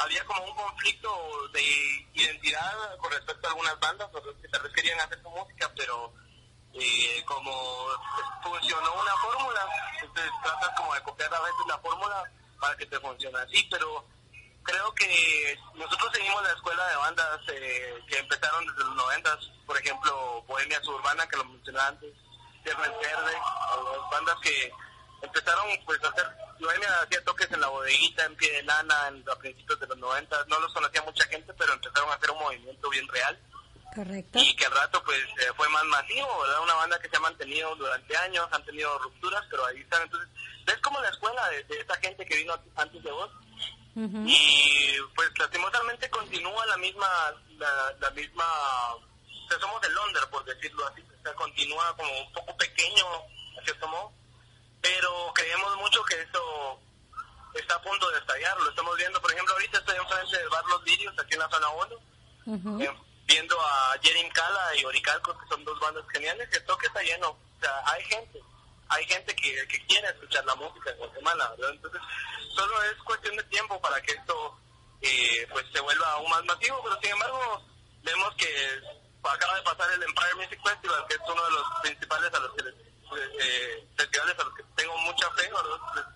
había 0.00 0.24
como 0.24 0.44
un 0.44 0.54
conflicto 0.54 1.48
de 1.52 1.62
identidad 2.14 2.96
con 2.98 3.12
respecto 3.12 3.46
a 3.46 3.50
algunas 3.50 3.78
bandas 3.80 4.08
que 4.40 4.48
tal 4.48 4.62
vez 4.62 4.72
querían 4.72 5.00
hacer 5.00 5.20
su 5.22 5.30
música, 5.30 5.70
pero 5.76 6.12
eh, 6.74 7.22
como 7.26 7.52
funcionó 8.42 8.94
una 8.94 9.16
fórmula, 9.16 9.66
entonces 10.00 10.32
tratas 10.42 10.70
como 10.76 10.94
de 10.94 11.02
copiar 11.02 11.34
a 11.34 11.40
veces 11.40 11.66
la 11.68 11.78
fórmula 11.78 12.32
para 12.58 12.76
que 12.76 12.86
te 12.86 13.00
funcione 13.00 13.38
así, 13.38 13.66
pero 13.70 14.04
creo 14.62 14.94
que 14.94 15.58
nosotros 15.74 16.10
seguimos 16.14 16.42
la 16.42 16.52
escuela 16.52 16.88
de 16.88 16.96
bandas 16.96 17.40
eh, 17.48 17.98
que 18.08 18.18
empezaron 18.18 18.66
desde 18.66 18.84
los 18.84 18.96
noventas, 18.96 19.38
por 19.66 19.78
ejemplo, 19.78 20.42
Bohemia 20.46 20.82
Suburbana, 20.82 21.26
que 21.28 21.36
lo 21.36 21.44
mencioné 21.44 21.80
antes, 21.80 22.14
Viernes 22.64 22.90
Verde, 23.00 23.38
bandas 24.10 24.36
que 24.42 24.72
empezaron 25.22 25.66
pues 25.84 26.02
a 26.04 26.08
hacer, 26.08 26.26
hacía 27.02 27.24
toques 27.24 27.50
en 27.50 27.60
la 27.60 27.68
bodeguita, 27.68 28.24
en 28.24 28.36
pie 28.36 28.52
de 28.52 28.62
lana, 28.62 29.08
en, 29.08 29.24
a 29.28 29.36
principios 29.36 29.78
de 29.80 29.86
los 29.86 29.98
noventas, 29.98 30.46
no 30.48 30.58
los 30.60 30.72
conocía 30.72 31.02
mucha 31.02 31.24
gente, 31.28 31.52
pero 31.54 31.72
empezaron 31.72 32.10
a 32.10 32.14
hacer 32.14 32.30
un 32.30 32.38
movimiento 32.38 32.88
bien 32.90 33.06
real. 33.08 33.38
Correcto. 33.94 34.38
Y 34.38 34.54
que 34.54 34.66
al 34.66 34.72
rato 34.72 35.02
pues 35.04 35.18
eh, 35.18 35.52
fue 35.56 35.68
más 35.68 35.84
masivo, 35.84 36.40
¿verdad? 36.42 36.62
Una 36.62 36.74
banda 36.74 36.98
que 37.00 37.08
se 37.08 37.16
ha 37.16 37.20
mantenido 37.20 37.74
durante 37.74 38.16
años, 38.18 38.46
han 38.52 38.64
tenido 38.64 38.96
rupturas, 38.98 39.44
pero 39.50 39.66
ahí 39.66 39.80
están. 39.80 40.02
Entonces, 40.02 40.28
ves 40.64 40.78
como 40.78 41.00
la 41.00 41.08
escuela 41.08 41.48
de, 41.50 41.64
de 41.64 41.80
esta 41.80 41.96
gente 41.96 42.24
que 42.24 42.36
vino 42.36 42.54
antes 42.76 43.02
de 43.02 43.10
vos, 43.10 43.30
Uh 43.96 44.02
-huh. 44.06 44.24
y 44.24 44.96
pues 45.16 45.28
lastimosamente 45.36 46.08
continúa 46.10 46.64
la 46.66 46.76
misma 46.76 47.08
la, 47.58 47.92
la 47.98 48.10
misma 48.12 48.44
o 48.94 49.48
sea, 49.48 49.58
somos 49.58 49.82
el 49.82 49.98
under 50.06 50.22
por 50.30 50.44
decirlo 50.44 50.86
así 50.86 51.02
o 51.02 51.22
sea, 51.24 51.34
continúa 51.34 51.92
como 51.96 52.20
un 52.20 52.32
poco 52.32 52.56
pequeño 52.56 53.04
a 53.60 53.64
cierto 53.64 53.88
modo 53.88 54.12
pero 54.80 55.32
creemos 55.34 55.76
mucho 55.76 56.02
que 56.04 56.20
eso 56.20 56.80
está 57.54 57.74
a 57.74 57.82
punto 57.82 58.10
de 58.10 58.18
estallar 58.18 58.60
lo 58.60 58.70
estamos 58.70 58.96
viendo 58.96 59.20
por 59.20 59.32
ejemplo 59.32 59.54
ahorita 59.54 59.78
estoy 59.78 59.96
enfrente 59.96 60.38
del 60.38 60.48
bar 60.48 60.64
Los 60.66 60.84
Lirios 60.84 61.18
aquí 61.18 61.34
en 61.34 61.40
la 61.40 61.48
zona 61.48 61.68
1 61.68 61.96
uh 62.46 62.56
-huh. 62.56 62.84
eh, 62.84 62.98
viendo 63.26 63.60
a 63.60 63.96
Jerin 64.02 64.30
Cala 64.30 64.76
y 64.76 64.84
Oricalco 64.84 65.38
que 65.38 65.48
son 65.48 65.64
dos 65.64 65.78
bandas 65.80 66.04
geniales 66.12 66.48
el 66.52 66.64
toque 66.64 66.86
está 66.86 67.02
lleno 67.02 67.30
o 67.30 67.60
sea 67.60 67.82
hay 67.86 68.04
gente 68.04 68.40
hay 68.90 69.04
gente 69.06 69.34
que, 69.36 69.66
que 69.68 69.86
quiere 69.86 70.08
escuchar 70.08 70.44
la 70.44 70.54
música 70.56 70.90
en 70.90 70.98
Guatemala, 70.98 71.54
¿verdad? 71.56 71.70
Entonces, 71.70 72.00
solo 72.56 72.82
es 72.82 72.96
cuestión 73.04 73.36
de 73.36 73.44
tiempo 73.44 73.80
para 73.80 74.02
que 74.02 74.12
esto 74.12 74.58
eh, 75.00 75.46
pues 75.52 75.64
se 75.72 75.80
vuelva 75.80 76.12
aún 76.12 76.28
más 76.28 76.44
masivo, 76.44 76.80
pero 76.82 77.00
sin 77.00 77.12
embargo, 77.12 77.62
vemos 78.02 78.34
que 78.34 78.48
acaba 79.22 79.54
de 79.54 79.62
pasar 79.62 79.92
el 79.92 80.02
Empire 80.02 80.34
Music 80.34 80.60
Festival, 80.64 81.06
que 81.08 81.14
es 81.14 81.20
uno 81.24 81.44
de 81.44 81.50
los 81.52 81.66
principales 81.82 82.34
a 82.34 82.40
los 82.40 82.52
que 82.54 82.62
les, 82.64 82.74
eh, 83.16 83.88
festivales 83.96 84.38
a 84.38 84.44
los 84.44 84.54
que 84.54 84.62
tengo 84.76 84.96
mucha 84.98 85.30
fe, 85.32 85.42
¿verdad? 85.48 85.78
Pues, 85.92 86.06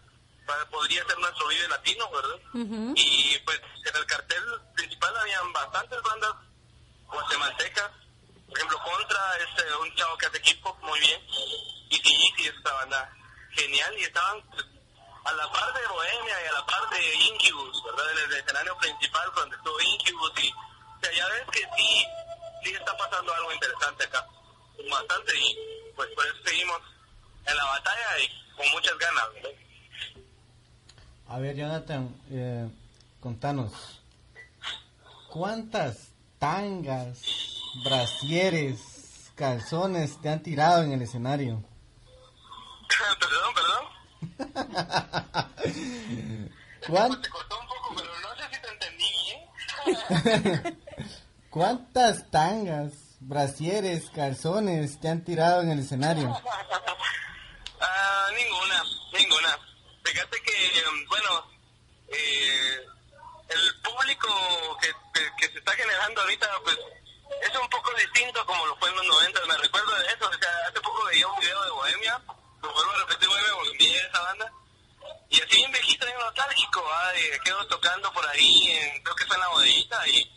podría 0.71 1.05
ser 1.07 1.19
nuestro 1.19 1.49
video 1.49 1.69
latino, 1.69 2.11
¿verdad? 2.11 2.37
Uh 2.53 2.59
-huh. 2.59 2.93
Y 2.97 3.39
pues 3.45 3.61
en 3.87 3.97
el 3.97 4.07
cartel 4.07 4.43
principal 4.75 5.17
habían 5.17 5.53
bastantes 5.53 6.03
bandas 6.03 6.33
guatemaltecas. 7.07 7.91
Por 8.47 8.57
ejemplo, 8.59 8.79
Contra 8.85 9.37
es 9.39 9.65
eh, 9.65 9.77
un 9.81 9.95
chavo 9.97 10.19
que 10.19 10.27
hace 10.27 10.39
equipo 10.39 10.77
muy 10.83 11.01
bien. 11.01 11.21
Y 11.91 11.97
sí, 11.97 12.33
sí, 12.37 12.47
es 12.47 12.55
una 12.61 12.73
banda 12.73 13.13
genial. 13.53 13.99
Y 13.99 14.03
estaban 14.05 14.43
pues, 14.51 14.65
a 15.25 15.33
la 15.33 15.51
par 15.51 15.73
de 15.73 15.87
Bohemia 15.87 16.43
y 16.45 16.47
a 16.47 16.53
la 16.53 16.67
par 16.67 16.91
de 16.91 17.15
Incubus, 17.15 17.83
¿verdad? 17.85 18.13
En 18.13 18.19
el 18.19 18.33
escenario 18.35 18.77
principal 18.79 19.33
donde 19.35 19.57
estuvo 19.57 19.81
Incubus. 19.81 20.33
Y 20.43 20.53
o 20.53 21.01
sea, 21.01 21.13
ya 21.13 21.29
ves 21.29 21.45
que 21.53 21.61
sí, 21.77 22.07
sí 22.65 22.73
está 22.75 22.97
pasando 22.97 23.33
algo 23.35 23.53
interesante 23.53 24.05
acá. 24.05 24.27
Bastante. 24.91 25.33
Y 25.39 25.84
pues 25.97 26.09
por 26.15 26.25
eso 26.27 26.37
seguimos 26.45 26.81
en 27.47 27.57
la 27.57 27.65
batalla 27.65 28.19
y 28.23 28.57
con 28.57 28.71
muchas 28.71 28.99
ganas. 28.99 29.25
¿verdad? 29.35 29.51
A 31.29 31.39
ver, 31.39 31.57
Jonathan, 31.57 32.15
eh, 32.31 32.69
contanos, 33.21 33.73
¿cuántas 35.31 36.09
tangas, 36.39 37.19
brasieres, 37.85 39.31
calzones 39.35 40.21
te 40.21 40.29
han 40.29 40.43
tirado 40.43 40.83
en 40.83 40.93
el 40.93 41.03
escenario? 41.03 41.63
perdón, 43.21 43.55
perdón. 43.55 43.85
¿Cuán- 46.89 47.21
Te 47.23 47.29
cortó 47.31 47.59
un 47.61 47.67
poco, 47.67 47.95
pero 47.97 48.11
no 48.21 48.29
sé 48.37 48.43
si 48.55 48.61
te 48.61 48.69
entendí 48.69 49.05
bien. 50.63 50.79
¿Cuántas 51.51 52.31
tangas, 52.31 52.93
brasieres, 53.27 54.11
calzones 54.15 55.01
te 55.01 55.09
han 55.09 55.25
tirado 55.25 55.63
en 55.63 55.71
el 55.71 55.81
escenario? 55.81 56.35
Ah, 57.81 58.31
ninguna, 58.35 58.83
ninguna. 59.13 59.59
Fíjate 60.03 60.41
que, 60.41 60.79
em, 60.79 61.07
bueno, 61.07 61.47
eh, 62.09 62.87
el 63.49 63.81
público 63.83 64.79
que, 64.81 64.89
que, 65.37 65.53
se 65.53 65.59
está 65.59 65.73
generando 65.73 66.23
ahorita, 66.23 66.49
pues, 66.63 66.79
es 67.43 67.61
un 67.61 67.69
poco 67.69 67.93
distinto 67.95 68.47
como 68.47 68.67
lo 68.67 68.77
fue 68.77 68.89
en 68.89 68.97
los 68.97 69.07
90. 69.07 69.47
Me 69.47 69.57
recuerdo 69.59 69.95
de 69.97 70.07
eso. 70.07 70.31
O 70.31 70.33
sea, 70.33 70.51
hace 70.67 70.81
poco 70.81 71.05
veía 71.05 71.29
un 71.29 71.39
video 71.41 71.63
de 71.63 71.71
Bohemia, 71.73 72.23
lo 72.63 72.73
vuelvo 72.73 72.93
a 72.93 72.99
repetir, 73.01 73.29
Bohemia, 73.29 73.77
vi 73.79 73.95
esa 73.95 74.21
banda. 74.21 74.53
Y 75.29 75.41
así 75.43 75.57
bien 75.57 75.73
viejito, 75.73 76.07
bien 76.07 76.19
nostálgico. 76.21 76.85
De 77.13 77.41
quedo 77.41 77.67
tocando 77.67 78.11
por 78.15 78.27
ahí, 78.29 78.69
en, 78.69 79.03
creo 79.03 79.17
que 79.17 79.27
fue 79.27 79.37
en 79.37 79.43
la 79.43 79.49
bodita, 79.49 80.09
y, 80.09 80.33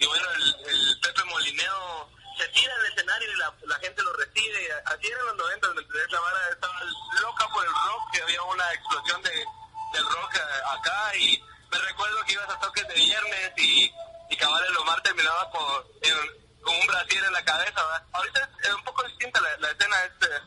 y 0.00 0.06
bueno, 0.06 0.26
el, 0.32 0.68
el 0.68 1.00
Pepe 1.00 1.24
Molineo 1.24 2.10
se 2.40 2.48
tira 2.48 2.74
al 2.74 2.86
escenario 2.86 3.32
y 3.32 3.36
la, 3.36 3.54
la 3.66 3.78
gente 3.78 4.02
lo 4.02 4.12
recibe. 4.14 4.72
Así 4.86 5.06
era 5.06 5.20
en 5.20 5.26
los 5.26 5.36
90, 5.36 5.68
¿me 5.74 5.80
entendés? 5.82 6.10
La 6.12 6.20
vara 6.20 6.40
estaba 6.50 6.80
loca 7.20 7.48
por 7.52 7.64
el 7.64 7.70
rock, 7.72 8.02
que 8.12 8.22
había 8.22 8.42
una 8.42 8.72
explosión 8.72 9.22
de, 9.22 9.30
del 9.30 10.04
rock 10.04 10.34
eh, 10.36 10.78
acá, 10.78 11.16
y 11.16 11.42
me 11.70 11.78
recuerdo 11.78 12.24
que 12.26 12.32
ibas 12.32 12.48
a 12.50 12.58
toques 12.60 12.86
de 12.88 12.94
viernes 12.94 13.52
y, 13.58 13.92
y 14.30 14.36
cabal 14.36 14.64
el 14.68 14.76
Omar 14.78 15.00
terminaba 15.02 15.50
con, 15.50 15.84
en- 16.02 16.40
con 16.62 16.74
un 16.76 16.86
brasier 16.86 17.24
en 17.24 17.32
la 17.32 17.44
cabeza, 17.44 17.82
¿va? 17.82 18.04
Ahorita 18.12 18.50
es, 18.62 18.74
un 18.74 18.84
poco 18.84 19.02
distinta 19.04 19.40
la, 19.40 19.56
la 19.58 19.70
escena, 19.70 19.96
es, 20.04 20.28
eh, 20.28 20.40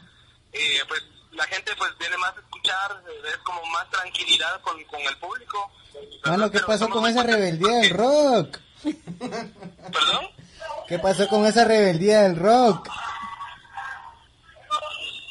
eh, 0.54 0.82
pues 0.88 1.02
la 1.32 1.46
gente 1.46 1.76
pues 1.76 1.98
viene 1.98 2.16
más 2.18 2.36
a 2.38 2.40
escuchar, 2.40 3.04
es 3.26 3.38
como 3.38 3.66
más 3.68 3.90
tranquilidad 3.90 4.62
con, 4.62 4.84
con 4.86 5.02
el 5.02 5.18
público. 5.18 5.72
Mano, 6.26 6.52
¿qué 6.52 6.60
pasó 6.60 6.88
con 6.90 7.06
esa 7.08 7.24
rebeldía 7.24 7.78
del 7.80 7.90
rock? 7.92 8.58
¿Perdón? 9.92 10.30
¿Qué 10.94 11.00
pasó 11.00 11.28
con 11.28 11.44
esa 11.48 11.66
rebeldía 11.66 12.22
del 12.22 12.36
rock? 12.36 12.88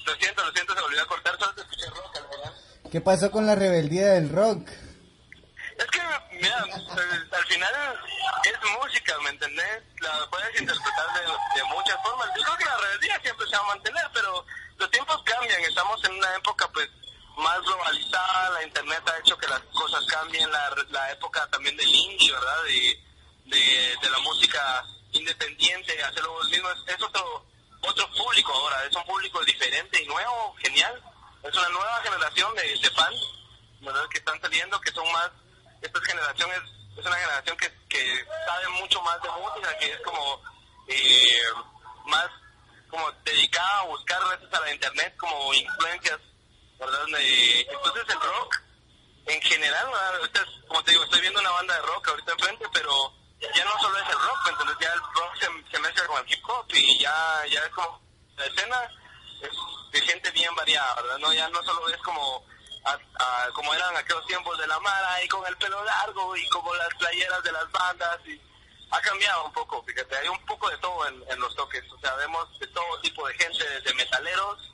Lo 0.04 0.14
siento, 0.16 0.44
lo 0.44 0.50
siento, 0.50 0.74
se 0.74 0.80
volvió 0.80 1.02
a 1.02 1.06
cortar, 1.06 1.38
solo 1.38 1.54
te 1.54 1.60
escuché 1.60 1.86
rock 1.86 2.16
al 2.16 2.28
final. 2.28 2.54
¿Qué 2.90 3.00
pasó 3.00 3.30
con 3.30 3.46
la 3.46 3.54
rebeldía 3.54 4.08
del 4.14 4.28
rock? 4.28 4.68
Es 4.68 5.86
que, 5.86 6.00
mira, 6.32 6.58
al 6.58 7.44
final 7.44 7.72
es 8.42 8.70
música, 8.82 9.14
¿me 9.22 9.30
entendés? 9.30 9.82
La 10.00 10.28
puedes 10.30 10.60
interpretar 10.60 11.06
de, 11.14 11.20
de 11.60 11.64
muchas 11.68 11.96
formas. 12.02 12.26
Yo 12.36 12.42
creo 12.42 12.56
que 12.56 12.64
la 12.64 12.76
rebeldía 12.78 13.20
siempre 13.22 13.46
se 13.46 13.56
va 13.56 13.62
a 13.62 13.66
mantener, 13.68 14.04
pero 14.12 14.44
los 14.78 14.90
tiempos 14.90 15.22
cambian. 15.22 15.60
Estamos 15.62 16.04
en 16.06 16.12
una 16.14 16.36
época, 16.38 16.68
pues, 16.74 16.88
más 17.36 17.60
globalizada. 17.60 18.50
La 18.50 18.64
internet 18.64 19.02
ha 19.06 19.18
hecho 19.20 19.38
que 19.38 19.46
las 19.46 19.60
cosas 19.60 20.04
cambien. 20.06 20.50
La, 20.50 20.74
la 20.90 21.12
época 21.12 21.46
también 21.52 21.76
del 21.76 21.86
indie, 21.86 22.32
¿verdad? 22.32 22.62
De, 22.64 22.98
de, 23.44 23.96
de 24.02 24.10
la 24.10 24.18
música 24.18 24.84
independiente, 25.46 26.02
hacerlo 26.02 26.38
mismo. 26.50 26.68
Es, 26.70 26.94
es 26.94 27.02
otro, 27.02 27.46
otro 27.82 28.10
público 28.12 28.52
ahora. 28.52 28.84
Es 28.84 28.96
un 28.96 29.04
público 29.04 29.44
diferente 29.44 30.02
y 30.02 30.06
nuevo, 30.06 30.54
genial. 30.62 31.02
Es 31.42 31.54
una 31.54 31.68
nueva 31.70 32.00
generación 32.02 32.54
de, 32.54 32.90
fans. 32.90 33.20
Que 34.10 34.18
están 34.18 34.40
saliendo, 34.40 34.80
que 34.80 34.92
son 34.92 35.10
más 35.10 35.30
esta 35.80 36.00
generación 36.04 36.48
es, 36.52 36.98
es 36.98 37.04
una 37.04 37.16
generación 37.16 37.56
que, 37.56 37.72
que 37.88 38.24
sabe 38.46 38.68
mucho 38.80 39.02
más 39.02 39.20
de 39.20 39.28
música, 39.30 39.78
que 39.78 39.92
es 39.92 40.00
como 40.02 40.40
eh, 40.86 41.26
más 42.06 42.28
como 42.88 43.10
dedicada 43.24 43.80
a 43.80 43.86
buscar 43.86 44.20
gracias 44.24 44.54
a 44.54 44.60
la 44.60 44.72
internet 44.72 45.16
como 45.18 45.52
influencias, 45.54 46.20
¿verdad? 46.78 47.04
Entonces 47.08 48.04
el 48.08 48.20
rock 48.20 48.56
en 49.26 49.42
general, 49.42 49.86
como 50.68 50.84
te 50.84 50.90
digo, 50.92 51.04
estoy 51.04 51.20
viendo 51.20 51.40
una 51.40 51.50
banda 51.50 51.74
de 51.74 51.82
rock 51.82 52.08
ahorita 52.08 52.32
enfrente, 52.32 52.64
pero 52.72 52.92
ya 53.54 53.64
no 53.64 53.72
solo 53.80 53.98
es 53.98 54.08
el 54.08 54.18
rock, 54.18 54.46
entonces 54.50 54.76
ya 54.80 54.92
el 54.92 55.00
rock 55.00 55.34
se, 55.38 55.70
se 55.70 55.78
mezcla 55.80 56.06
con 56.06 56.24
el 56.24 56.32
hip 56.32 56.44
hop 56.48 56.66
y 56.74 56.98
ya, 56.98 57.44
ya 57.50 57.60
es 57.60 57.68
como 57.70 58.00
la 58.36 58.46
escena 58.46 58.90
es 59.42 59.50
de 59.92 60.00
gente 60.06 60.30
bien 60.30 60.54
variada, 60.54 60.94
¿verdad? 61.02 61.18
No, 61.18 61.32
ya 61.32 61.48
no 61.48 61.62
solo 61.64 61.88
es 61.88 61.96
como 62.02 62.44
a- 62.84 62.98
a- 63.24 63.50
como 63.52 63.74
eran 63.74 63.96
aquellos 63.96 64.24
tiempos 64.26 64.56
de 64.58 64.66
la 64.66 64.78
mara 64.80 65.22
y 65.22 65.28
con 65.28 65.44
el 65.46 65.56
pelo 65.56 65.82
largo 65.84 66.36
y 66.36 66.48
como 66.48 66.74
las 66.74 66.88
playeras 66.94 67.42
de 67.42 67.52
las 67.52 67.70
bandas 67.72 68.18
y 68.26 68.40
ha 68.90 69.00
cambiado 69.00 69.44
un 69.46 69.52
poco, 69.52 69.82
fíjate, 69.84 70.16
hay 70.18 70.28
un 70.28 70.44
poco 70.46 70.68
de 70.68 70.76
todo 70.78 71.06
en, 71.08 71.40
los 71.40 71.54
toques, 71.56 71.82
o 71.90 71.98
sea, 72.00 72.14
vemos 72.16 72.46
de 72.58 72.66
todo 72.68 73.00
tipo 73.00 73.26
de 73.26 73.34
gente, 73.34 73.66
desde 73.68 73.94
metaleros 73.94 74.70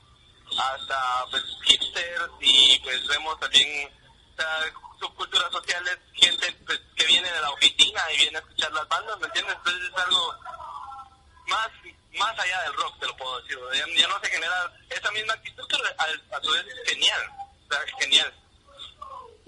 hasta 0.59 1.25
pues 1.31 1.43
hipsters 1.65 2.31
y 2.41 2.79
pues 2.81 3.07
vemos 3.07 3.39
también 3.39 3.93
subculturas 5.01 5.51
sociales, 5.51 5.99
gente 6.15 6.53
pues, 6.67 6.81
que 6.97 7.07
viene 7.07 7.31
de 7.31 7.41
la 7.41 7.51
oficina 7.51 8.01
y 8.13 8.19
viene 8.19 8.39
a 8.39 8.41
escuchar 8.41 8.73
las 8.73 8.89
bandas, 8.89 9.19
¿me 9.19 9.27
entiendes? 9.27 9.57
Entonces 9.57 9.91
es 9.91 9.99
algo 9.99 10.35
más 11.47 11.69
más 12.19 12.39
allá 12.39 12.63
del 12.63 12.75
rock, 12.75 12.99
te 12.99 13.07
lo 13.07 13.17
puedo 13.17 13.41
decir, 13.41 13.59
ya, 13.75 13.87
ya 14.01 14.09
no 14.09 14.21
se 14.21 14.31
genera 14.31 14.73
esa 14.91 15.11
misma 15.13 15.35
actitud, 15.35 15.65
pero 15.69 15.85
a, 15.85 16.37
a 16.37 16.41
su 16.43 16.51
vez 16.51 16.67
es 16.67 16.91
genial, 16.91 17.21
o 17.69 17.73
sea, 17.73 17.81
genial. 18.01 18.35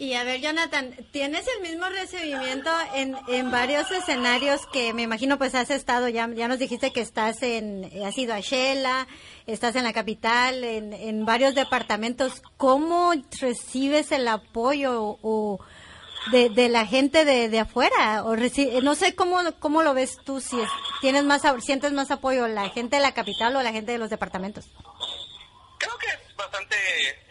Y 0.00 0.14
a 0.14 0.24
ver, 0.24 0.40
Jonathan, 0.40 0.96
¿tienes 1.12 1.46
el 1.46 1.60
mismo 1.60 1.86
recibimiento 1.90 2.70
en, 2.94 3.14
en 3.28 3.50
varios 3.50 3.90
escenarios 3.90 4.62
que 4.72 4.94
me 4.94 5.02
imagino 5.02 5.36
pues 5.36 5.54
has 5.54 5.68
estado, 5.68 6.08
ya, 6.08 6.26
ya 6.34 6.48
nos 6.48 6.58
dijiste 6.58 6.90
que 6.90 7.02
estás 7.02 7.42
en, 7.42 7.84
has 8.06 8.16
ido 8.16 8.32
a 8.32 8.40
Shela, 8.40 9.06
estás 9.46 9.76
en 9.76 9.84
la 9.84 9.92
capital, 9.92 10.64
en, 10.64 10.94
en 10.94 11.26
varios 11.26 11.54
departamentos. 11.54 12.40
¿Cómo 12.56 13.12
recibes 13.42 14.10
el 14.10 14.26
apoyo 14.28 15.18
o 15.20 15.60
de, 16.32 16.48
de 16.48 16.70
la 16.70 16.86
gente 16.86 17.26
de, 17.26 17.50
de 17.50 17.58
afuera? 17.60 18.24
O 18.24 18.34
reci- 18.36 18.80
no 18.82 18.94
sé 18.94 19.14
cómo, 19.14 19.36
cómo 19.58 19.82
lo 19.82 19.92
ves 19.92 20.16
tú, 20.24 20.40
si 20.40 20.58
es- 20.58 20.70
tienes 21.02 21.24
más, 21.24 21.42
sientes 21.62 21.92
más 21.92 22.10
apoyo 22.10 22.48
la 22.48 22.70
gente 22.70 22.96
de 22.96 23.02
la 23.02 23.12
capital 23.12 23.54
o 23.54 23.62
la 23.62 23.70
gente 23.72 23.92
de 23.92 23.98
los 23.98 24.08
departamentos. 24.08 24.64
Creo 25.78 25.98
que 25.98 26.06
es 26.06 26.36
bastante 26.36 26.76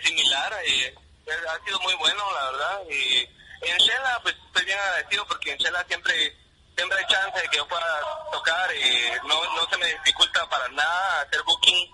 similar, 0.04 0.54
eh, 0.68 0.94
ha 1.32 1.66
sido 1.66 1.80
muy 1.82 1.94
bueno, 1.96 2.24
la 2.34 2.52
verdad. 2.52 2.82
Y 2.90 3.28
en 3.70 3.78
Shela, 3.78 4.20
pues 4.24 4.36
estoy 4.48 4.66
bien 4.66 4.80
agradecido 4.80 5.26
porque 5.28 5.52
en 5.52 5.58
Shela 5.58 5.84
siempre, 5.88 6.38
siempre 6.76 6.98
hay 6.98 7.06
chance 7.08 7.42
de 7.42 7.48
que 7.50 7.58
yo 7.58 7.68
pueda 7.68 8.00
tocar. 8.32 8.72
eh, 8.74 9.20
no, 9.26 9.44
no 9.56 9.70
se 9.70 9.78
me 9.78 9.88
dificulta 9.88 10.48
para 10.50 10.68
nada 10.70 11.22
hacer 11.22 11.42
booking 11.44 11.92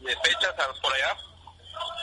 de 0.00 0.16
fechas 0.22 0.54
a- 0.58 0.72
por 0.80 0.92
allá. 0.94 1.16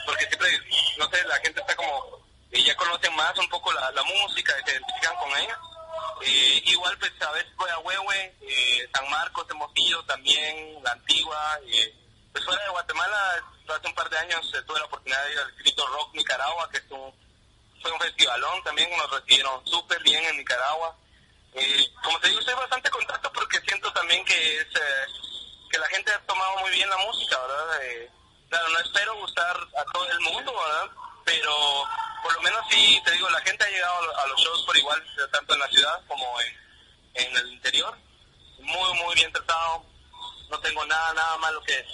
Porque 0.05 0.25
siempre, 0.27 0.49
no 0.97 1.09
sé, 1.09 1.23
la 1.25 1.35
gente 1.37 1.59
está 1.61 1.75
como, 1.75 2.23
ya 2.51 2.75
conocen 2.75 3.15
más 3.15 3.37
un 3.37 3.49
poco 3.49 3.71
la, 3.73 3.91
la 3.91 4.03
música 4.03 4.53
y 4.59 4.65
se 4.69 4.75
identifican 4.75 5.15
con 5.17 5.29
ella. 5.37 5.59
Eh, 6.21 6.61
igual, 6.65 6.97
pues 6.99 7.11
a 7.21 7.31
veces 7.31 7.53
voy 7.55 7.69
a 7.69 7.79
Huehue, 7.79 8.35
eh, 8.41 8.89
San 8.93 9.09
Marcos, 9.09 9.45
Hermosillo 9.49 10.03
también, 10.05 10.81
La 10.83 10.91
Antigua. 10.91 11.59
eh, 11.67 11.93
pues 12.35 12.43
fuera 12.43 12.63
de 12.65 12.69
Guatemala, 12.69 13.43
hace 13.69 13.87
un 13.87 13.95
par 13.95 14.09
de 14.09 14.17
años 14.17 14.53
eh, 14.53 14.61
tuve 14.67 14.77
la 14.77 14.85
oportunidad 14.87 15.23
de 15.23 15.31
ir 15.31 15.39
al 15.39 15.51
Grito 15.53 15.87
Rock 15.87 16.13
Nicaragua, 16.15 16.69
que 16.69 16.77
es 16.79 16.91
un, 16.91 17.13
fue 17.81 17.91
un 17.93 17.99
festivalón, 18.01 18.61
también 18.61 18.89
nos 18.97 19.09
recibieron 19.09 19.65
súper 19.65 20.03
bien 20.03 20.21
en 20.25 20.35
Nicaragua. 20.35 20.93
Eh, 21.53 21.87
como 22.03 22.19
te 22.19 22.27
digo, 22.27 22.41
estoy 22.41 22.55
bastante 22.55 22.89
contento 22.89 23.31
porque 23.31 23.61
siento 23.61 23.89
también 23.93 24.25
que 24.25 24.57
es 24.57 24.65
eh, 24.65 25.05
que 25.71 25.77
la 25.77 25.87
gente 25.87 26.11
ha 26.11 26.19
tomado 26.25 26.57
muy 26.57 26.71
bien 26.71 26.89
la 26.89 26.97
música, 26.97 27.39
¿verdad? 27.39 27.83
Eh, 27.83 28.11
claro, 28.49 28.67
no 28.67 28.79
espero 28.79 29.15
gustar 29.15 29.57
a 29.77 29.91
todo 29.93 30.11
el 30.11 30.19
mundo, 30.19 30.53
¿verdad? 30.53 30.91
Pero 31.23 31.53
por 32.21 32.33
lo 32.33 32.41
menos 32.41 32.65
sí, 32.69 33.01
te 33.05 33.11
digo, 33.11 33.29
la 33.29 33.39
gente 33.43 33.63
ha 33.63 33.69
llegado 33.69 34.17
a 34.19 34.27
los 34.27 34.41
shows 34.41 34.65
por 34.65 34.77
igual, 34.77 35.01
tanto 35.31 35.53
en 35.53 35.59
la 35.61 35.67
ciudad 35.69 36.01
como 36.09 36.41
en, 36.41 37.25
en 37.25 37.37
el 37.37 37.53
interior. 37.53 37.97
Muy, 38.59 38.93
muy 39.05 39.15
bien 39.15 39.31
tratado. 39.31 39.85
No 40.49 40.59
tengo 40.59 40.85
nada, 40.85 41.13
nada 41.13 41.37
malo 41.37 41.61
que 41.63 41.85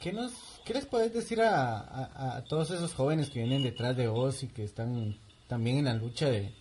¿Qué, 0.00 0.12
nos, 0.12 0.32
qué 0.64 0.74
les 0.74 0.86
puedes 0.86 1.12
decir 1.14 1.40
a, 1.40 2.42
todos 2.48 2.70
esos 2.72 2.92
jóvenes 2.92 3.30
que 3.30 3.38
vienen 3.38 3.62
detrás 3.62 3.96
de 3.96 4.08
vos 4.08 4.42
y 4.42 4.48
que 4.48 4.64
están 4.64 5.16
también 5.46 5.78
en 5.78 5.84
la 5.84 5.94
lucha 5.94 6.26
de, 6.26 6.52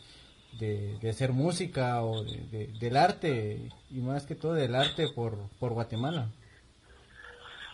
de, 0.59 1.09
hacer 1.09 1.31
música 1.31 2.03
o 2.03 2.23
de, 2.23 2.67
del 2.79 2.97
arte 2.97 3.71
y 3.89 3.99
más 3.99 4.27
que 4.27 4.35
todo 4.35 4.53
del 4.53 4.75
arte 4.75 5.07
por, 5.09 5.49
por 5.59 5.73
Guatemala? 5.73 6.29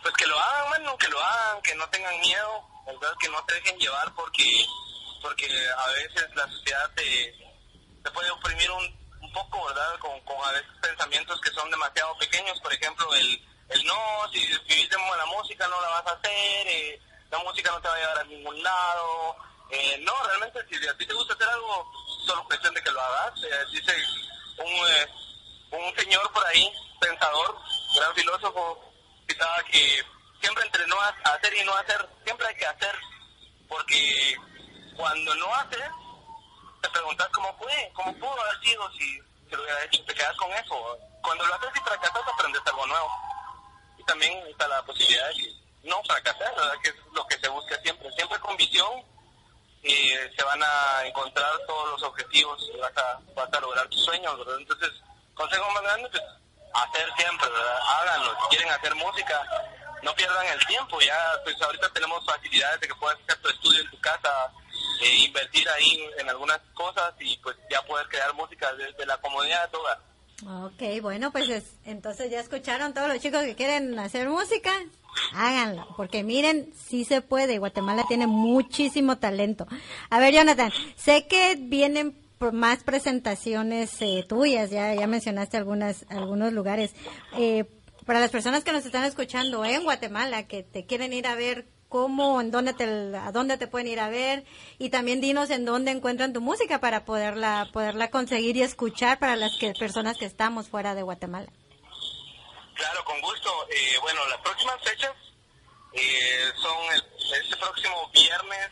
Pues 0.02 0.14
que 0.14 0.26
lo 0.26 0.38
hagan, 0.38 0.68
bueno, 0.68 0.96
que 0.96 1.08
lo 1.08 1.20
hagan, 1.20 1.62
que 1.62 1.74
no 1.74 1.86
tengan 1.90 2.18
miedo, 2.20 2.64
¿verdad? 2.86 3.14
que 3.20 3.28
no 3.28 3.44
te 3.44 3.54
dejen 3.56 3.78
llevar 3.78 4.14
porque 4.14 4.44
porque 5.20 5.46
a 5.46 5.86
veces 5.92 6.34
la 6.34 6.48
sociedad 6.48 6.90
te, 6.94 7.34
te 8.02 8.10
puede 8.12 8.30
oprimir 8.30 8.70
un, 8.70 8.84
un 9.20 9.32
poco, 9.32 9.66
¿verdad? 9.66 9.98
Con, 9.98 10.18
con 10.20 10.36
a 10.48 10.52
veces 10.52 10.70
pensamientos 10.80 11.40
que 11.42 11.50
son 11.50 11.70
demasiado 11.70 12.16
pequeños, 12.18 12.58
por 12.60 12.72
ejemplo, 12.72 13.12
el, 13.14 13.42
el 13.70 13.84
no, 13.84 14.28
si 14.32 14.40
vivís 14.40 14.88
de 14.90 14.96
la 14.96 15.26
música 15.26 15.68
no 15.68 15.80
la 15.80 15.88
vas 15.88 16.06
a 16.06 16.12
hacer, 16.12 16.66
eh, 16.66 17.00
la 17.30 17.38
música 17.38 17.70
no 17.70 17.80
te 17.80 17.88
va 17.88 17.94
a 17.94 17.98
llevar 17.98 18.18
a 18.18 18.24
ningún 18.24 18.62
lado, 18.62 19.36
eh, 19.70 19.98
no, 20.00 20.12
realmente 20.24 20.64
si 20.68 20.88
a 20.88 20.96
ti 20.96 21.06
te 21.06 21.12
gusta 21.12 21.34
hacer 21.34 21.48
algo, 21.48 21.92
solo 22.26 22.44
cuestión 22.44 22.72
de 22.74 22.82
que 22.82 22.90
lo 22.90 23.00
hagas. 23.00 23.34
Eh, 23.44 23.64
dice 23.72 23.94
un, 24.58 24.66
eh, 24.66 25.08
un 25.72 25.96
señor 25.96 26.32
por 26.32 26.46
ahí, 26.46 26.72
pensador, 27.00 27.58
gran 27.94 28.14
filósofo, 28.14 28.92
citaba 29.28 29.62
que 29.64 30.02
siempre 30.40 30.64
entre 30.64 30.86
no 30.86 30.96
hacer 31.00 31.54
y 31.54 31.64
no 31.64 31.74
hacer, 31.74 32.08
siempre 32.24 32.46
hay 32.46 32.56
que 32.56 32.66
hacer, 32.66 32.94
porque 33.68 34.36
cuando 34.96 35.34
no 35.34 35.54
haces, 35.54 35.90
te 36.80 36.88
preguntas 36.88 37.28
cómo 37.28 37.54
fue, 37.58 37.92
cómo 37.94 38.12
pudo 38.18 38.40
haber 38.40 38.64
sido 38.64 38.90
si, 38.92 39.20
se 39.50 39.56
lo 39.56 39.62
hubiera 39.62 39.84
hecho, 39.84 40.02
te 40.04 40.14
quedas 40.14 40.36
con 40.36 40.50
eso. 40.52 40.98
Cuando 41.22 41.44
lo 41.44 41.54
haces 41.54 41.70
y 41.76 41.80
fracasas, 41.80 42.22
aprendes 42.26 42.62
algo 42.66 42.86
nuevo. 42.86 43.27
También 44.08 44.32
está 44.48 44.66
la 44.66 44.82
posibilidad 44.84 45.28
de 45.28 45.52
no 45.82 46.02
fracasar, 46.04 46.54
que 46.82 46.88
es 46.88 46.96
lo 47.12 47.26
que 47.26 47.38
se 47.38 47.48
busca 47.48 47.78
siempre, 47.82 48.10
siempre 48.12 48.38
con 48.40 48.56
visión 48.56 49.04
y 49.82 50.08
se 50.34 50.44
van 50.44 50.62
a 50.62 51.06
encontrar 51.06 51.50
todos 51.66 51.90
los 51.90 52.02
objetivos 52.04 52.70
vas 52.80 52.96
a, 52.96 53.20
vas 53.34 53.52
a 53.52 53.60
lograr 53.60 53.86
tus 53.88 54.02
sueños, 54.02 54.38
¿verdad? 54.38 54.56
Entonces, 54.58 54.90
consejo 55.34 55.70
más 55.72 55.82
grande, 55.82 56.08
pues 56.08 56.22
hacer 56.72 57.08
siempre, 57.18 57.50
¿verdad? 57.50 57.80
Háganlo, 58.00 58.36
si 58.42 58.48
quieren 58.56 58.70
hacer 58.70 58.94
música, 58.94 59.46
no 60.02 60.14
pierdan 60.14 60.46
el 60.46 60.66
tiempo, 60.66 60.98
ya 61.02 61.18
pues 61.44 61.60
ahorita 61.60 61.88
tenemos 61.90 62.24
facilidades 62.24 62.80
de 62.80 62.88
que 62.88 62.94
puedas 62.94 63.18
hacer 63.20 63.42
tu 63.42 63.48
estudio 63.50 63.82
en 63.82 63.90
tu 63.90 64.00
casa, 64.00 64.52
e 65.00 65.14
invertir 65.26 65.68
ahí 65.68 66.10
en 66.16 66.30
algunas 66.30 66.60
cosas 66.72 67.12
y 67.20 67.36
pues 67.38 67.56
ya 67.70 67.82
poder 67.82 68.08
crear 68.08 68.32
música 68.32 68.72
desde 68.72 69.04
la 69.04 69.18
comodidad 69.18 69.64
de 69.66 69.68
tu. 69.68 69.78
Ok, 70.46 71.02
bueno, 71.02 71.32
pues 71.32 71.64
entonces 71.84 72.30
ya 72.30 72.38
escucharon 72.38 72.94
todos 72.94 73.08
los 73.08 73.18
chicos 73.18 73.42
que 73.42 73.56
quieren 73.56 73.98
hacer 73.98 74.28
música, 74.28 74.70
háganlo, 75.34 75.88
porque 75.96 76.22
miren, 76.22 76.72
sí 76.76 77.04
se 77.04 77.22
puede, 77.22 77.58
Guatemala 77.58 78.04
tiene 78.06 78.28
muchísimo 78.28 79.18
talento. 79.18 79.66
A 80.10 80.20
ver, 80.20 80.32
Jonathan, 80.32 80.70
sé 80.96 81.26
que 81.26 81.56
vienen 81.58 82.16
más 82.52 82.84
presentaciones 82.84 84.00
eh, 84.00 84.24
tuyas, 84.28 84.70
ya, 84.70 84.94
ya 84.94 85.08
mencionaste 85.08 85.56
algunas, 85.56 86.06
algunos 86.08 86.52
lugares. 86.52 86.94
Eh, 87.36 87.64
para 88.06 88.20
las 88.20 88.30
personas 88.30 88.64
que 88.64 88.72
nos 88.72 88.86
están 88.86 89.04
escuchando 89.04 89.64
en 89.64 89.82
Guatemala, 89.82 90.46
que 90.46 90.62
te 90.62 90.86
quieren 90.86 91.12
ir 91.12 91.26
a 91.26 91.34
ver, 91.34 91.66
cómo, 91.88 92.40
en 92.40 92.50
dónde 92.50 92.74
te, 92.74 92.84
a 93.16 93.32
dónde 93.32 93.56
te 93.56 93.66
pueden 93.66 93.88
ir 93.88 94.00
a 94.00 94.08
ver 94.08 94.44
y 94.78 94.90
también 94.90 95.20
dinos 95.20 95.50
en 95.50 95.64
dónde 95.64 95.90
encuentran 95.90 96.32
tu 96.32 96.40
música 96.40 96.80
para 96.80 97.04
poderla, 97.04 97.68
poderla 97.72 98.10
conseguir 98.10 98.56
y 98.56 98.62
escuchar 98.62 99.18
para 99.18 99.36
las 99.36 99.56
que, 99.58 99.72
personas 99.72 100.16
que 100.18 100.26
estamos 100.26 100.68
fuera 100.68 100.94
de 100.94 101.02
Guatemala. 101.02 101.48
Claro, 102.74 103.04
con 103.04 103.20
gusto. 103.20 103.50
Eh, 103.70 103.98
bueno, 104.00 104.20
las 104.28 104.40
próximas 104.40 104.76
fechas 104.84 105.12
eh, 105.92 106.52
son 106.62 106.94
el, 106.94 107.02
este 107.42 107.56
próximo 107.56 108.08
viernes 108.12 108.70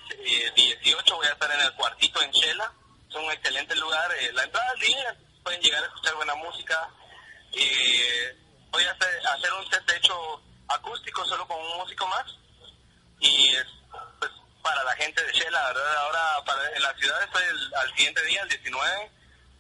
18 0.55 0.95
eh, 0.95 1.17
voy 1.17 1.27
a 1.27 1.33
estar 1.33 1.51
en 1.51 1.61
el 1.61 1.75
cuartito 1.75 2.23
en 2.23 2.31
Chela. 2.31 2.73
Es 3.09 3.17
un 3.17 3.31
excelente 3.33 3.75
lugar. 3.77 4.09
la 4.33 4.45
entrada 4.45 4.67
es 4.77 4.89
libre, 4.89 5.07
pueden 5.43 5.61
llegar 5.61 5.83
a 5.83 5.87
escuchar 5.87 6.15
buena 6.15 6.35
música. 6.37 6.89
voy 8.71 8.85
a 8.85 8.91
hacer, 8.93 9.53
un 9.59 9.71
set 9.71 9.85
de 9.87 9.97
hecho 9.97 10.43
acústico 10.69 11.25
solo 11.25 11.49
con 11.49 11.59
un 11.59 11.79
músico 11.79 12.07
más 12.07 12.27
y 13.21 13.49
es 13.55 13.67
pues 14.19 14.31
para 14.63 14.83
la 14.85 14.93
gente 14.97 15.23
de 15.25 15.33
Shela, 15.33 15.67
¿verdad? 15.69 15.97
Ahora 15.99 16.21
para, 16.45 16.77
en 16.77 16.83
la 16.83 16.95
ciudad 16.95 17.23
estoy 17.23 17.43
al 17.81 17.89
siguiente 17.97 18.25
día, 18.25 18.43
el 18.43 18.49
19, 18.49 19.11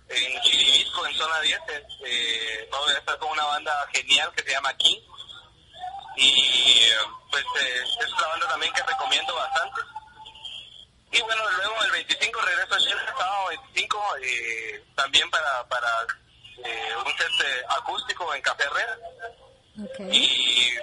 en 0.09 0.41
Chiribisco, 0.43 1.07
en 1.07 1.15
zona 1.15 1.41
10, 1.41 1.61
eh, 2.05 2.69
voy 2.71 2.95
a 2.95 2.99
estar 2.99 3.19
con 3.19 3.31
una 3.31 3.45
banda 3.45 3.73
genial 3.93 4.33
que 4.35 4.43
se 4.43 4.53
llama 4.53 4.77
King 4.77 5.01
y 6.17 6.81
pues 7.31 7.45
eh, 7.45 7.85
es 8.01 8.13
una 8.13 8.29
banda 8.29 8.49
también 8.49 8.73
que 8.73 8.83
recomiendo 8.83 9.35
bastante. 9.35 9.81
Y 11.13 11.21
bueno, 11.23 11.43
luego 11.57 11.85
el 11.85 11.91
25 11.93 12.41
regreso 12.41 12.75
a 12.75 12.79
Shela, 12.79 13.15
sábado 13.19 13.49
25, 13.49 14.17
eh, 14.23 14.85
también 14.95 15.31
para, 15.31 15.69
para 15.69 15.89
eh, 16.65 16.97
un 16.97 17.13
set 17.17 17.67
acústico 17.69 18.35
en 18.35 18.43
Café 18.43 18.65
Herrera. 18.65 18.99
Okay. 19.93 20.17
Y 20.17 20.75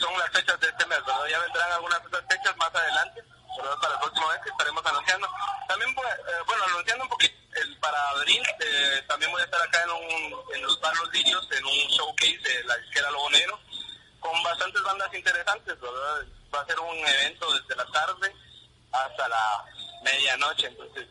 son 0.00 0.18
las 0.18 0.30
fechas 0.30 0.58
de 0.60 0.68
este 0.68 0.86
mes, 0.86 0.98
¿verdad? 1.04 1.26
Ya 1.28 1.38
vendrán 1.38 1.72
algunas 1.72 2.00
otras 2.06 2.24
fechas 2.28 2.56
más 2.56 2.74
adelante, 2.74 3.22
¿verdad? 3.56 3.78
Para 3.80 3.94
el 3.94 4.00
próximo 4.00 4.28
mes 4.28 4.40
que 4.42 4.50
estaremos 4.50 4.86
anunciando. 4.86 5.28
También, 5.68 5.94
pues, 5.94 6.08
eh, 6.08 6.42
bueno, 6.46 6.64
anunciando 6.64 7.04
un 7.04 7.10
poquito, 7.10 7.34
el, 7.56 7.78
para 7.78 8.08
abril 8.10 8.42
eh, 8.60 9.02
también 9.08 9.30
voy 9.30 9.40
a 9.40 9.44
estar 9.44 9.60
acá 9.60 9.82
en, 9.82 9.90
un, 9.90 10.54
en 10.54 10.62
los 10.62 10.80
Barros 10.80 11.12
Lirios, 11.12 11.46
en 11.52 11.64
un 11.64 11.88
showcase 11.88 12.38
de 12.38 12.64
la 12.64 12.76
disquera 12.78 13.10
Lobo 13.10 13.30
Negro, 13.30 13.60
con 14.20 14.42
bastantes 14.42 14.82
bandas 14.82 15.12
interesantes, 15.12 15.80
¿verdad? 15.80 16.26
Va 16.54 16.60
a 16.60 16.66
ser 16.66 16.80
un 16.80 16.96
evento 16.96 17.52
desde 17.52 17.76
la 17.76 17.86
tarde 17.86 18.34
hasta 18.92 19.28
la 19.28 19.64
medianoche, 20.02 20.66
entonces, 20.66 21.06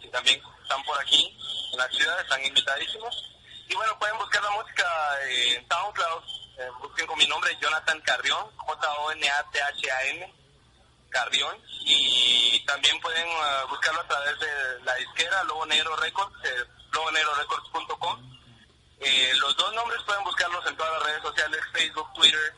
si 0.00 0.08
también 0.08 0.40
están 0.62 0.82
por 0.84 0.98
aquí 1.00 1.36
en 1.72 1.78
la 1.78 1.88
ciudad, 1.88 2.20
están 2.20 2.44
invitadísimos. 2.44 3.24
Y 3.68 3.74
bueno, 3.74 3.98
pueden 3.98 4.16
buscar 4.18 4.42
la 4.42 4.50
música 4.50 4.84
en 5.28 5.68
SoundCloud, 5.68 6.22
eh, 6.58 6.70
busquen 6.80 7.06
con 7.06 7.18
mi 7.18 7.26
nombre, 7.26 7.56
Jonathan 7.60 8.00
Carrión, 8.00 8.50
J-O-N-A-T-H-A-N, 8.56 10.34
Carrión, 11.10 11.56
y 11.84 12.64
también 12.66 13.00
pueden 13.00 13.26
eh, 13.26 13.64
buscarlo 13.70 14.00
a 14.00 14.08
través 14.08 14.38
de 14.40 14.80
la 14.84 14.94
disquera 14.96 15.44
Lobo 15.44 15.64
Negro 15.66 15.96
Records, 15.96 16.34
eh, 16.44 16.64
lobonegrorecords.com. 16.92 18.38
Eh, 19.00 19.32
los 19.36 19.56
dos 19.56 19.72
nombres 19.74 20.02
pueden 20.04 20.24
buscarlos 20.24 20.66
en 20.66 20.76
todas 20.76 20.92
las 20.94 21.02
redes 21.04 21.22
sociales, 21.22 21.60
Facebook, 21.72 22.12
Twitter, 22.14 22.54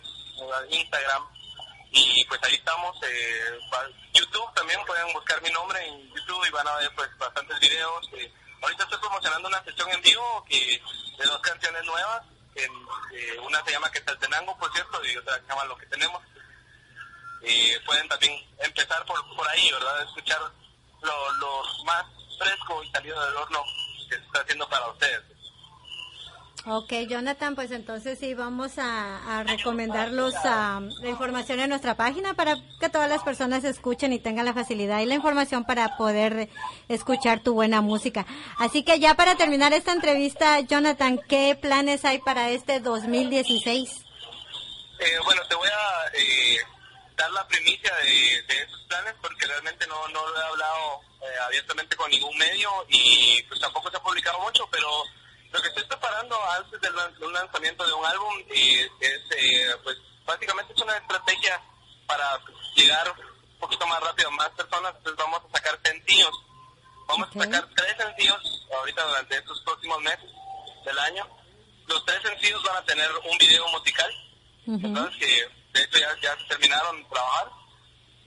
Instagram, 0.70 1.26
y 1.92 2.24
pues 2.24 2.42
ahí 2.44 2.54
estamos. 2.54 2.96
YouTube 4.14 4.54
también 4.54 4.80
pueden 4.86 5.12
buscar 5.12 5.40
mi 5.42 5.50
nombre 5.50 5.86
en 5.86 6.08
YouTube 6.14 6.46
y 6.46 6.50
van 6.50 6.66
a 6.66 6.76
ver 6.76 6.90
pues 6.94 7.08
bastantes 7.18 7.60
videos. 7.60 8.08
ahorita 8.62 8.84
estoy 8.84 8.98
promocionando 8.98 9.48
una 9.48 9.62
sesión 9.64 9.90
en 9.90 10.00
vivo 10.00 10.44
que 10.48 10.82
de 11.18 11.24
dos 11.26 11.40
canciones 11.40 11.84
nuevas 11.84 12.22
eh, 12.54 13.38
una 13.40 13.64
se 13.64 13.72
llama 13.72 13.90
Quetzaltenango, 13.90 14.56
por 14.58 14.72
cierto, 14.72 15.04
y 15.04 15.16
otra 15.16 15.34
se 15.40 15.46
llama 15.46 15.64
Lo 15.64 15.76
que 15.76 15.86
tenemos. 15.86 16.22
Y 17.42 17.78
pueden 17.80 18.08
también 18.08 18.32
empezar 18.58 19.04
por, 19.06 19.18
por 19.34 19.48
ahí, 19.48 19.70
¿verdad? 19.72 20.02
Escuchar 20.02 20.40
lo, 21.02 21.32
lo 21.32 21.62
más 21.84 22.04
fresco 22.38 22.82
y 22.82 22.90
salido 22.90 23.20
del 23.24 23.36
horno 23.36 23.64
que 24.08 24.16
se 24.16 24.22
está 24.22 24.40
haciendo 24.40 24.68
para 24.68 24.88
ustedes. 24.88 25.29
Ok, 26.66 26.92
Jonathan, 27.09 27.55
pues 27.55 27.70
entonces 27.70 28.18
sí 28.18 28.35
vamos 28.35 28.73
a, 28.77 29.44
recomendarlos 29.46 30.35
a, 30.44 30.81
la 31.01 31.09
información 31.09 31.59
en 31.59 31.70
nuestra 31.70 31.94
página 31.94 32.35
para 32.35 32.57
que 32.79 32.90
todas 32.90 33.09
las 33.09 33.23
personas 33.23 33.64
escuchen 33.64 34.12
y 34.12 34.18
tengan 34.18 34.44
la 34.44 34.53
facilidad 34.53 35.01
y 35.01 35.07
la 35.07 35.14
información 35.14 35.64
para 35.64 35.96
poder 35.96 36.51
escuchar 36.88 37.40
tu 37.40 37.55
buena 37.55 37.81
música. 37.81 38.27
Así 38.59 38.83
que 38.83 38.99
ya 38.99 39.14
para 39.14 39.37
terminar 39.37 39.73
esta 39.73 39.92
entrevista, 39.92 40.61
Jonathan, 40.61 41.18
¿qué 41.29 41.57
planes 41.61 42.05
hay 42.05 42.18
para 42.18 42.51
este 42.51 42.81
2016? 42.81 44.05
Eh, 44.99 45.18
bueno, 45.25 45.40
te 45.49 45.55
voy 45.55 45.68
a 45.68 46.09
eh, 46.12 46.59
dar 47.16 47.31
la 47.31 47.46
primicia 47.49 47.94
de, 47.96 48.62
esos 48.62 48.83
planes 48.87 49.14
porque 49.23 49.46
realmente 49.46 49.87
no, 49.87 50.09
no 50.09 50.29
lo 50.29 50.38
he 50.38 50.44
hablado 50.44 51.01
eh, 51.23 51.38
abiertamente 51.46 51.96
con 51.96 52.11
ningún 52.11 52.37
medio 52.37 52.70
y 52.88 53.42
pues 53.49 53.59
tampoco 53.61 53.90
se 53.90 53.96
ha 53.96 54.03
publicado 54.03 54.38
mucho, 54.40 54.68
pero 54.70 54.87
lo 55.52 55.60
que 55.60 55.68
estoy 55.68 55.84
preparando 55.84 56.38
antes 56.50 56.80
del 56.80 57.32
lanzamiento 57.32 57.86
de 57.86 57.92
un 57.92 58.06
álbum 58.06 58.34
es, 58.48 58.90
eh, 59.00 59.76
pues, 59.82 59.96
básicamente 60.24 60.72
es 60.72 60.82
una 60.82 60.96
estrategia 60.96 61.60
para 62.06 62.40
llegar 62.76 63.10
un 63.10 63.58
poquito 63.58 63.86
más 63.86 64.00
rápido 64.00 64.28
a 64.28 64.32
más 64.32 64.48
personas. 64.50 64.94
Entonces 64.96 65.16
vamos 65.16 65.42
a 65.44 65.56
sacar 65.56 65.78
sencillos. 65.84 66.30
Vamos 67.08 67.28
a 67.28 67.38
sacar 67.40 67.68
tres 67.74 67.96
sencillos 67.98 68.68
ahorita 68.76 69.04
durante 69.04 69.36
estos 69.36 69.60
próximos 69.62 70.00
meses 70.02 70.30
del 70.84 70.98
año. 70.98 71.26
Los 71.86 72.04
tres 72.04 72.22
sencillos 72.22 72.62
van 72.62 72.76
a 72.76 72.84
tener 72.84 73.10
un 73.30 73.38
video 73.38 73.66
musical. 73.68 74.10
Entonces, 74.66 75.18
que 75.18 75.48
de 75.72 75.82
hecho 75.82 75.98
ya, 75.98 76.16
ya 76.22 76.36
terminaron 76.48 77.02
de 77.02 77.08
trabajar. 77.08 77.50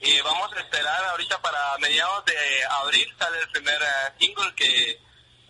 Y 0.00 0.20
vamos 0.20 0.52
a 0.52 0.60
esperar 0.60 1.04
ahorita 1.06 1.40
para 1.40 1.78
mediados 1.78 2.22
de 2.26 2.36
abril 2.82 3.14
sale 3.18 3.38
el 3.38 3.48
primer 3.48 3.80
eh, 3.80 4.12
single 4.20 4.54
que 4.54 5.00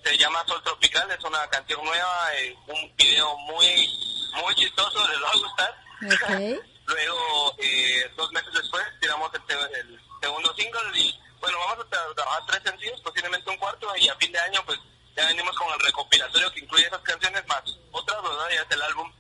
se 0.05 0.19
llama 0.19 0.45
Sol 0.47 0.63
Tropical, 0.63 1.11
es 1.11 1.25
una 1.25 1.49
canción 1.49 1.83
nueva, 1.85 2.35
eh, 2.37 2.55
un 2.69 2.97
video 2.97 3.37
muy 3.39 3.89
muy 4.35 4.55
chistoso, 4.55 5.09
les 5.09 5.23
va 5.23 5.29
a 5.29 5.37
gustar. 5.37 5.85
Luego, 6.87 7.55
eh, 7.59 8.11
dos 8.17 8.31
meses 8.33 8.53
después, 8.53 8.85
tiramos 9.01 9.31
el, 9.35 10.01
segundo 10.21 10.55
single 10.55 10.99
y 10.99 11.19
bueno, 11.41 11.59
vamos 11.59 11.87
a 11.87 12.15
trabajar 12.15 12.43
tres 12.47 12.63
sencillos, 12.65 13.01
posiblemente 13.01 13.51
un 13.51 13.57
cuarto 13.57 13.95
y 13.97 14.09
a 14.09 14.17
fin 14.17 14.33
de 14.33 14.39
año 14.41 14.63
pues 14.67 14.79
ya 15.17 15.27
venimos 15.27 15.57
con 15.57 15.73
el 15.73 15.81
recopilatorio 15.81 16.53
que 16.53 16.61
incluye 16.61 16.87
esas 16.87 17.01
canciones 17.01 17.47
más 17.47 17.63
otras, 17.93 18.23
¿verdad? 18.23 18.49
Ya 18.51 18.63
es 18.63 18.71
el 18.71 18.83
álbum 18.83 19.13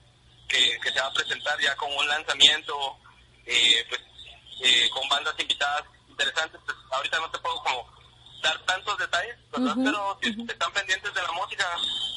que, 0.48 0.78
que 0.80 0.90
se 0.90 1.00
va 1.00 1.06
a 1.06 1.12
presentar 1.12 1.58
ya 1.60 1.74
con 1.76 1.92
un 1.92 2.08
lanzamiento, 2.08 2.98
eh, 3.46 3.84
pues 3.88 4.00
eh, 4.62 4.88
con 4.90 5.08
bandas 5.08 5.34
invitadas 5.38 5.84
interesantes. 6.08 6.60
Pues 6.64 6.76
ahorita 6.90 7.18
no 7.20 7.30
te 7.30 7.38
puedo 7.38 7.62
como 7.62 7.88
dar 8.42 8.58
tantos 8.66 8.98
detalles, 8.98 9.36
¿verdad? 9.58 9.76
Pero 9.76 10.18
si 10.22 10.28
están 10.52 10.72
pendientes 10.72 11.14
de 11.14 11.22
la 11.22 11.32
música, 11.32 11.66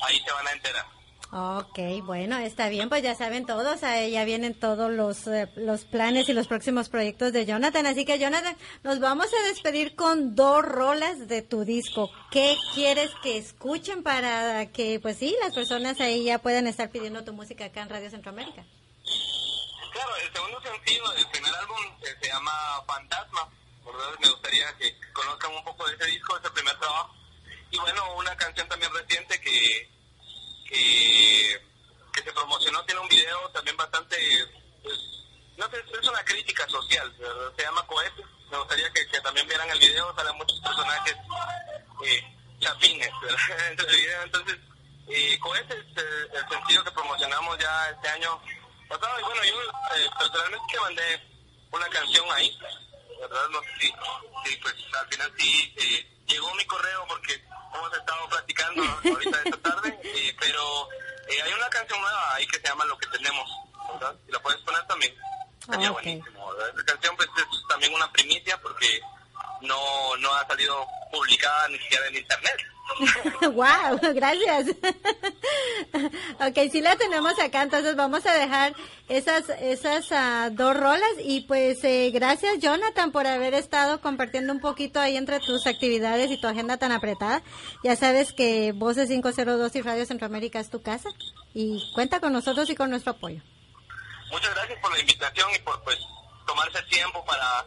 ahí 0.07 0.19
se 0.19 0.31
van 0.31 0.47
a 0.47 0.51
enterar. 0.51 0.97
Ok, 1.29 1.79
bueno, 2.05 2.37
está 2.37 2.69
bien, 2.69 2.87
pues 2.87 3.03
ya 3.03 3.13
saben 3.13 3.45
todos, 3.45 3.83
ahí 3.83 4.11
ya 4.11 4.23
vienen 4.23 4.57
todos 4.57 4.89
los, 4.89 5.27
eh, 5.27 5.51
los 5.57 5.83
planes 5.83 6.29
y 6.29 6.33
los 6.33 6.47
próximos 6.47 6.87
proyectos 6.87 7.33
de 7.33 7.45
Jonathan. 7.45 7.85
Así 7.85 8.05
que, 8.05 8.17
Jonathan, 8.17 8.55
nos 8.83 9.01
vamos 9.01 9.27
a 9.33 9.47
despedir 9.49 9.93
con 9.97 10.35
dos 10.35 10.63
rolas 10.63 11.27
de 11.27 11.41
tu 11.41 11.65
disco. 11.65 12.09
¿Qué 12.31 12.55
quieres 12.73 13.11
que 13.23 13.37
escuchen 13.37 14.03
para 14.03 14.71
que, 14.71 15.01
pues 15.01 15.17
sí, 15.17 15.35
las 15.41 15.53
personas 15.53 15.99
ahí 15.99 16.23
ya 16.23 16.39
puedan 16.39 16.65
estar 16.65 16.89
pidiendo 16.91 17.25
tu 17.25 17.33
música 17.33 17.65
acá 17.65 17.81
en 17.81 17.89
Radio 17.89 18.09
Centroamérica? 18.09 18.63
Claro, 19.91 20.15
el 20.25 20.31
segundo 20.31 20.61
sencillo 20.61 21.09
del 21.09 21.27
primer 21.27 21.53
álbum 21.55 21.77
eh, 22.03 22.15
se 22.21 22.27
llama 22.29 22.51
Fantasma. 22.87 23.49
Por 23.83 23.95
me 24.21 24.29
gustaría 24.29 24.65
que 24.77 24.95
conozcan 25.11 25.53
un 25.53 25.63
poco 25.65 25.85
de 25.87 25.95
ese 25.95 26.05
disco, 26.05 26.37
ese 26.37 26.49
primer 26.51 26.77
trabajo. 26.79 27.13
Y 27.77 27.79
bueno, 27.79 28.15
una 28.15 28.35
canción 28.35 28.67
también 28.67 28.91
reciente 28.91 29.39
que 29.39 29.97
que, 30.67 31.61
que 32.11 32.23
se 32.23 32.33
promocionó, 32.33 32.83
tiene 32.85 33.01
un 33.01 33.07
video 33.07 33.49
también 33.51 33.77
bastante, 33.77 34.17
pues, 34.81 34.97
no 35.57 35.69
sé, 35.69 35.77
es 36.01 36.07
una 36.07 36.25
crítica 36.25 36.67
social, 36.67 37.15
se 37.55 37.63
llama 37.63 37.85
Cohete, 37.85 38.23
me 38.49 38.57
gustaría 38.57 38.91
que, 38.91 39.05
también 39.21 39.47
vieran 39.47 39.69
el 39.69 39.79
video, 39.79 40.13
salen 40.15 40.35
muchos 40.35 40.59
personajes 40.59 41.15
eh, 42.05 42.23
chapines 42.59 43.09
entonces 44.23 44.57
eh, 45.07 45.37
Cohete 45.39 45.73
es 45.73 46.03
eh, 46.03 46.27
el 46.33 46.49
sencillo 46.49 46.83
que 46.83 46.91
promocionamos 46.91 47.57
ya 47.59 47.89
este 47.91 48.09
año 48.09 48.41
pasado, 48.89 49.19
y 49.19 49.23
bueno, 49.23 49.43
yo 49.43 49.61
eh, 49.95 50.09
personalmente 50.17 50.79
mandé 50.81 51.21
una 51.71 51.87
canción 51.89 52.25
ahí, 52.31 52.57
¿verdad? 53.21 53.49
No 53.51 53.61
sé 53.61 53.69
si, 53.79 54.57
pues 54.57 54.75
al 54.99 55.07
final 55.07 55.33
sí 55.37 55.73
eh, 55.77 56.17
llegó 56.27 56.53
mi 56.55 56.65
correo 56.65 57.05
porque 57.07 57.46
hemos 57.77 57.97
estado 57.97 58.29
platicando 58.29 58.83
ahorita 58.83 59.37
esta 59.45 59.57
tarde, 59.57 59.99
eh, 60.03 60.35
pero 60.39 60.89
eh, 61.29 61.41
hay 61.43 61.53
una 61.53 61.69
canción 61.69 61.99
nueva 62.01 62.35
ahí 62.35 62.47
que 62.47 62.59
se 62.59 62.67
llama 62.67 62.85
Lo 62.85 62.97
que 62.97 63.07
tenemos, 63.07 63.49
¿verdad? 63.93 64.15
Si 64.25 64.31
la 64.31 64.39
puedes 64.39 64.61
poner 64.61 64.85
también, 64.87 65.13
sería 65.65 65.91
buenísimo, 65.91 66.51
¿verdad? 66.51 66.69
Esta 66.69 66.93
canción 66.93 67.15
pues 67.15 67.29
es 67.37 67.67
también 67.69 67.93
una 67.93 68.11
primicia 68.11 68.59
porque 68.61 69.01
no, 69.67 70.17
no 70.17 70.33
ha 70.33 70.47
salido 70.47 70.85
publicada 71.11 71.67
ni 71.69 71.77
siquiera 71.79 72.07
en 72.07 72.15
internet. 72.17 72.57
wow, 73.53 74.13
gracias. 74.13 74.69
ok, 76.39 76.71
sí 76.71 76.81
la 76.81 76.95
tenemos 76.95 77.37
acá, 77.39 77.63
entonces 77.63 77.95
vamos 77.95 78.25
a 78.25 78.33
dejar 78.33 78.73
esas 79.09 79.49
esas 79.61 80.09
uh, 80.11 80.49
dos 80.51 80.75
rolas 80.75 81.11
y 81.19 81.41
pues 81.41 81.83
eh, 81.83 82.11
gracias 82.13 82.59
Jonathan 82.59 83.11
por 83.11 83.27
haber 83.27 83.53
estado 83.53 84.01
compartiendo 84.01 84.51
un 84.53 84.59
poquito 84.59 84.99
ahí 84.99 85.15
entre 85.15 85.39
tus 85.39 85.67
actividades 85.67 86.31
y 86.31 86.39
tu 86.39 86.47
agenda 86.47 86.77
tan 86.77 86.91
apretada. 86.91 87.43
Ya 87.83 87.95
sabes 87.95 88.33
que 88.33 88.71
Voces 88.73 89.09
502 89.09 89.75
y 89.75 89.81
Radio 89.81 90.05
Centroamérica 90.05 90.59
es 90.59 90.69
tu 90.69 90.81
casa 90.81 91.09
y 91.53 91.91
cuenta 91.93 92.19
con 92.19 92.33
nosotros 92.33 92.69
y 92.69 92.75
con 92.75 92.89
nuestro 92.89 93.11
apoyo. 93.11 93.41
Muchas 94.31 94.53
gracias 94.55 94.79
por 94.81 94.91
la 94.91 94.99
invitación 94.99 95.49
y 95.55 95.59
por 95.59 95.81
pues 95.83 95.97
tomarse 96.45 96.81
tiempo 96.83 97.23
para 97.25 97.65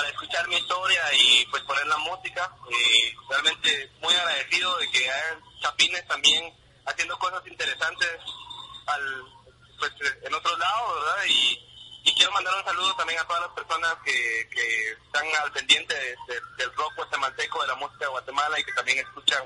para 0.00 0.12
escuchar 0.12 0.48
mi 0.48 0.56
historia 0.56 1.02
y 1.12 1.44
pues 1.50 1.62
poner 1.64 1.86
la 1.86 1.98
música. 1.98 2.50
Y 2.70 3.14
realmente 3.28 3.90
muy 4.00 4.14
agradecido 4.14 4.78
de 4.78 4.90
que 4.90 5.10
hayan 5.10 5.42
chapines 5.60 6.08
también 6.08 6.54
haciendo 6.86 7.18
cosas 7.18 7.46
interesantes 7.46 8.08
al, 8.86 9.24
pues, 9.78 9.92
en 10.22 10.34
otros 10.34 10.58
lados, 10.58 10.94
¿verdad? 10.94 11.24
Y, 11.28 11.66
quiero 12.16 12.32
mandar 12.32 12.54
un 12.54 12.64
saludo 12.64 12.94
también 12.96 13.18
a 13.20 13.24
todas 13.24 13.42
las 13.42 13.50
personas 13.52 13.94
que, 14.04 14.48
que 14.50 14.92
están 14.92 15.24
al 15.42 15.52
pendiente 15.52 15.94
del 16.58 16.74
rock 16.74 16.94
guatemalteco, 16.96 17.62
de 17.62 17.68
la 17.68 17.74
música 17.76 18.04
de 18.04 18.10
Guatemala 18.10 18.60
y 18.60 18.64
que 18.64 18.72
también 18.72 18.98
escuchan 18.98 19.42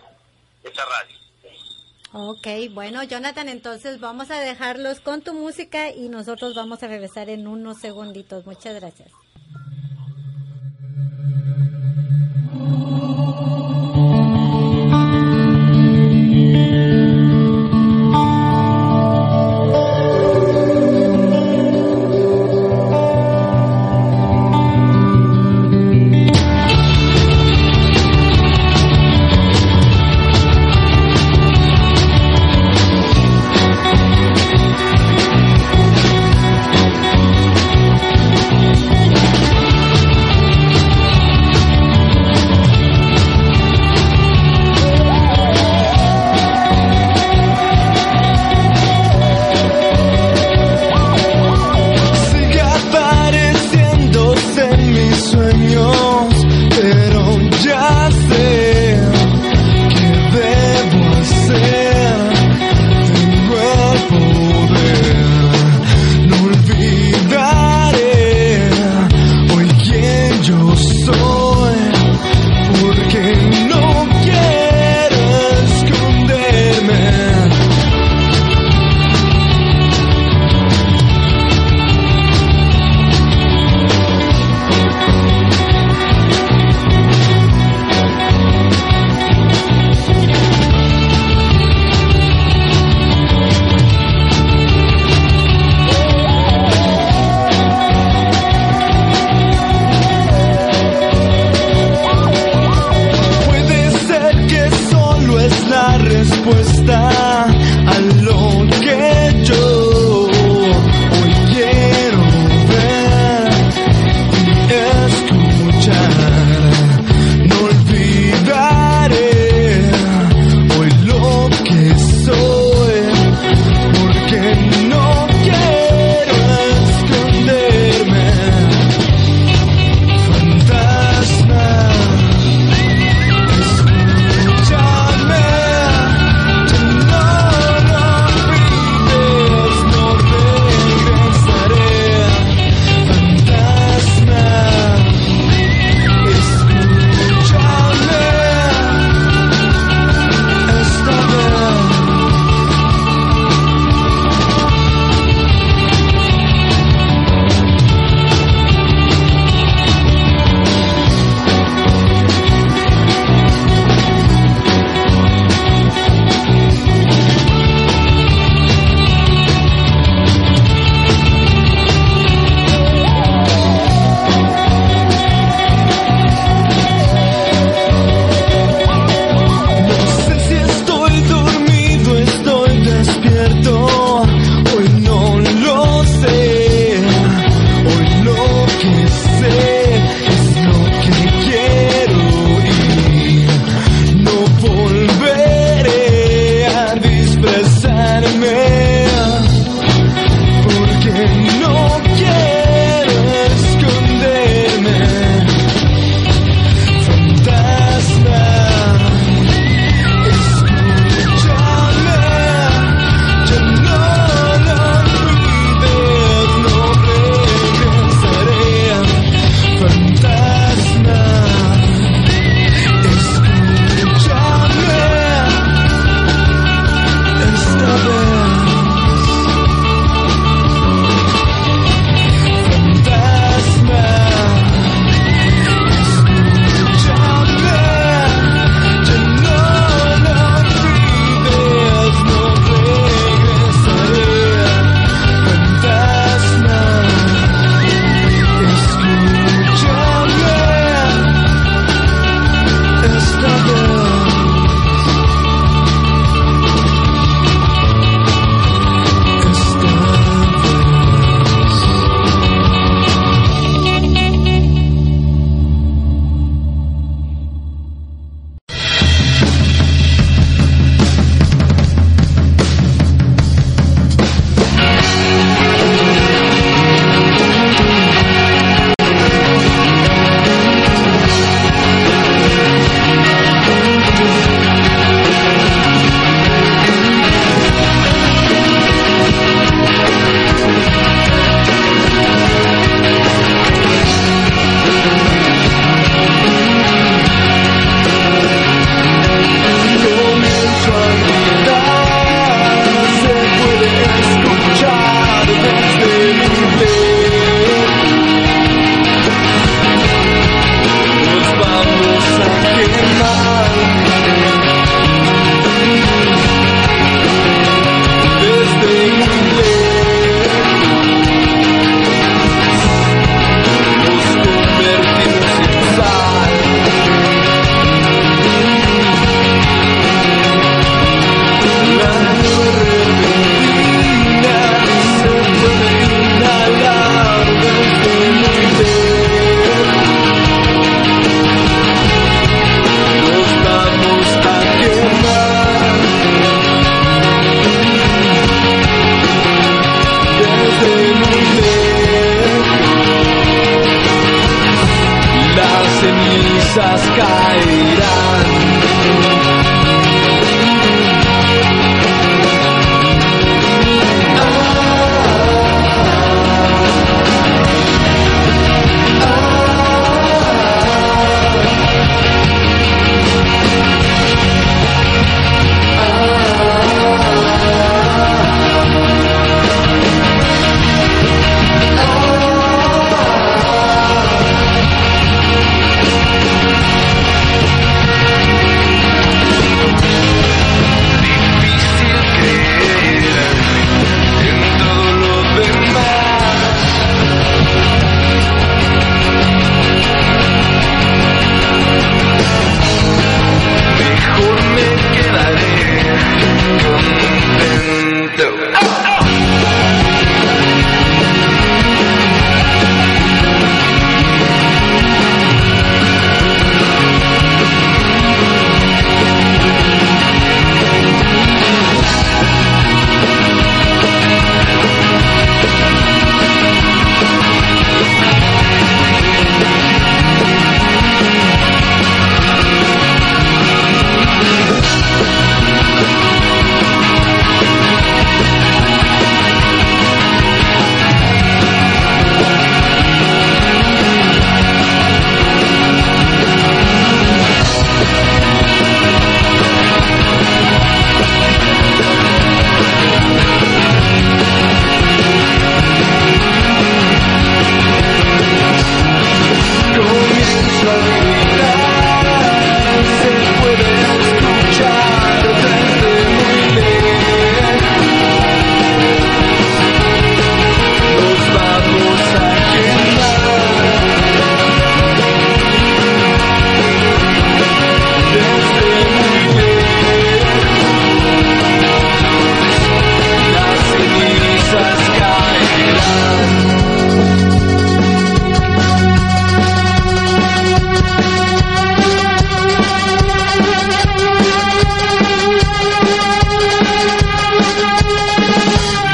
esa 0.63 0.85
radio. 0.85 1.19
Ok, 2.13 2.47
bueno, 2.73 3.03
Jonathan, 3.05 3.49
entonces 3.49 4.01
vamos 4.01 4.31
a 4.31 4.41
dejarlos 4.41 5.01
con 5.01 5.23
tu 5.23 5.35
música 5.35 5.91
y 5.91 6.09
nosotros 6.09 6.55
vamos 6.55 6.83
a 6.83 6.89
regresar 6.89 7.29
en 7.29 7.47
unos 7.47 7.79
segunditos. 7.79 8.47
Muchas 8.47 8.75
gracias. 8.75 9.24
Thank. 11.27 11.74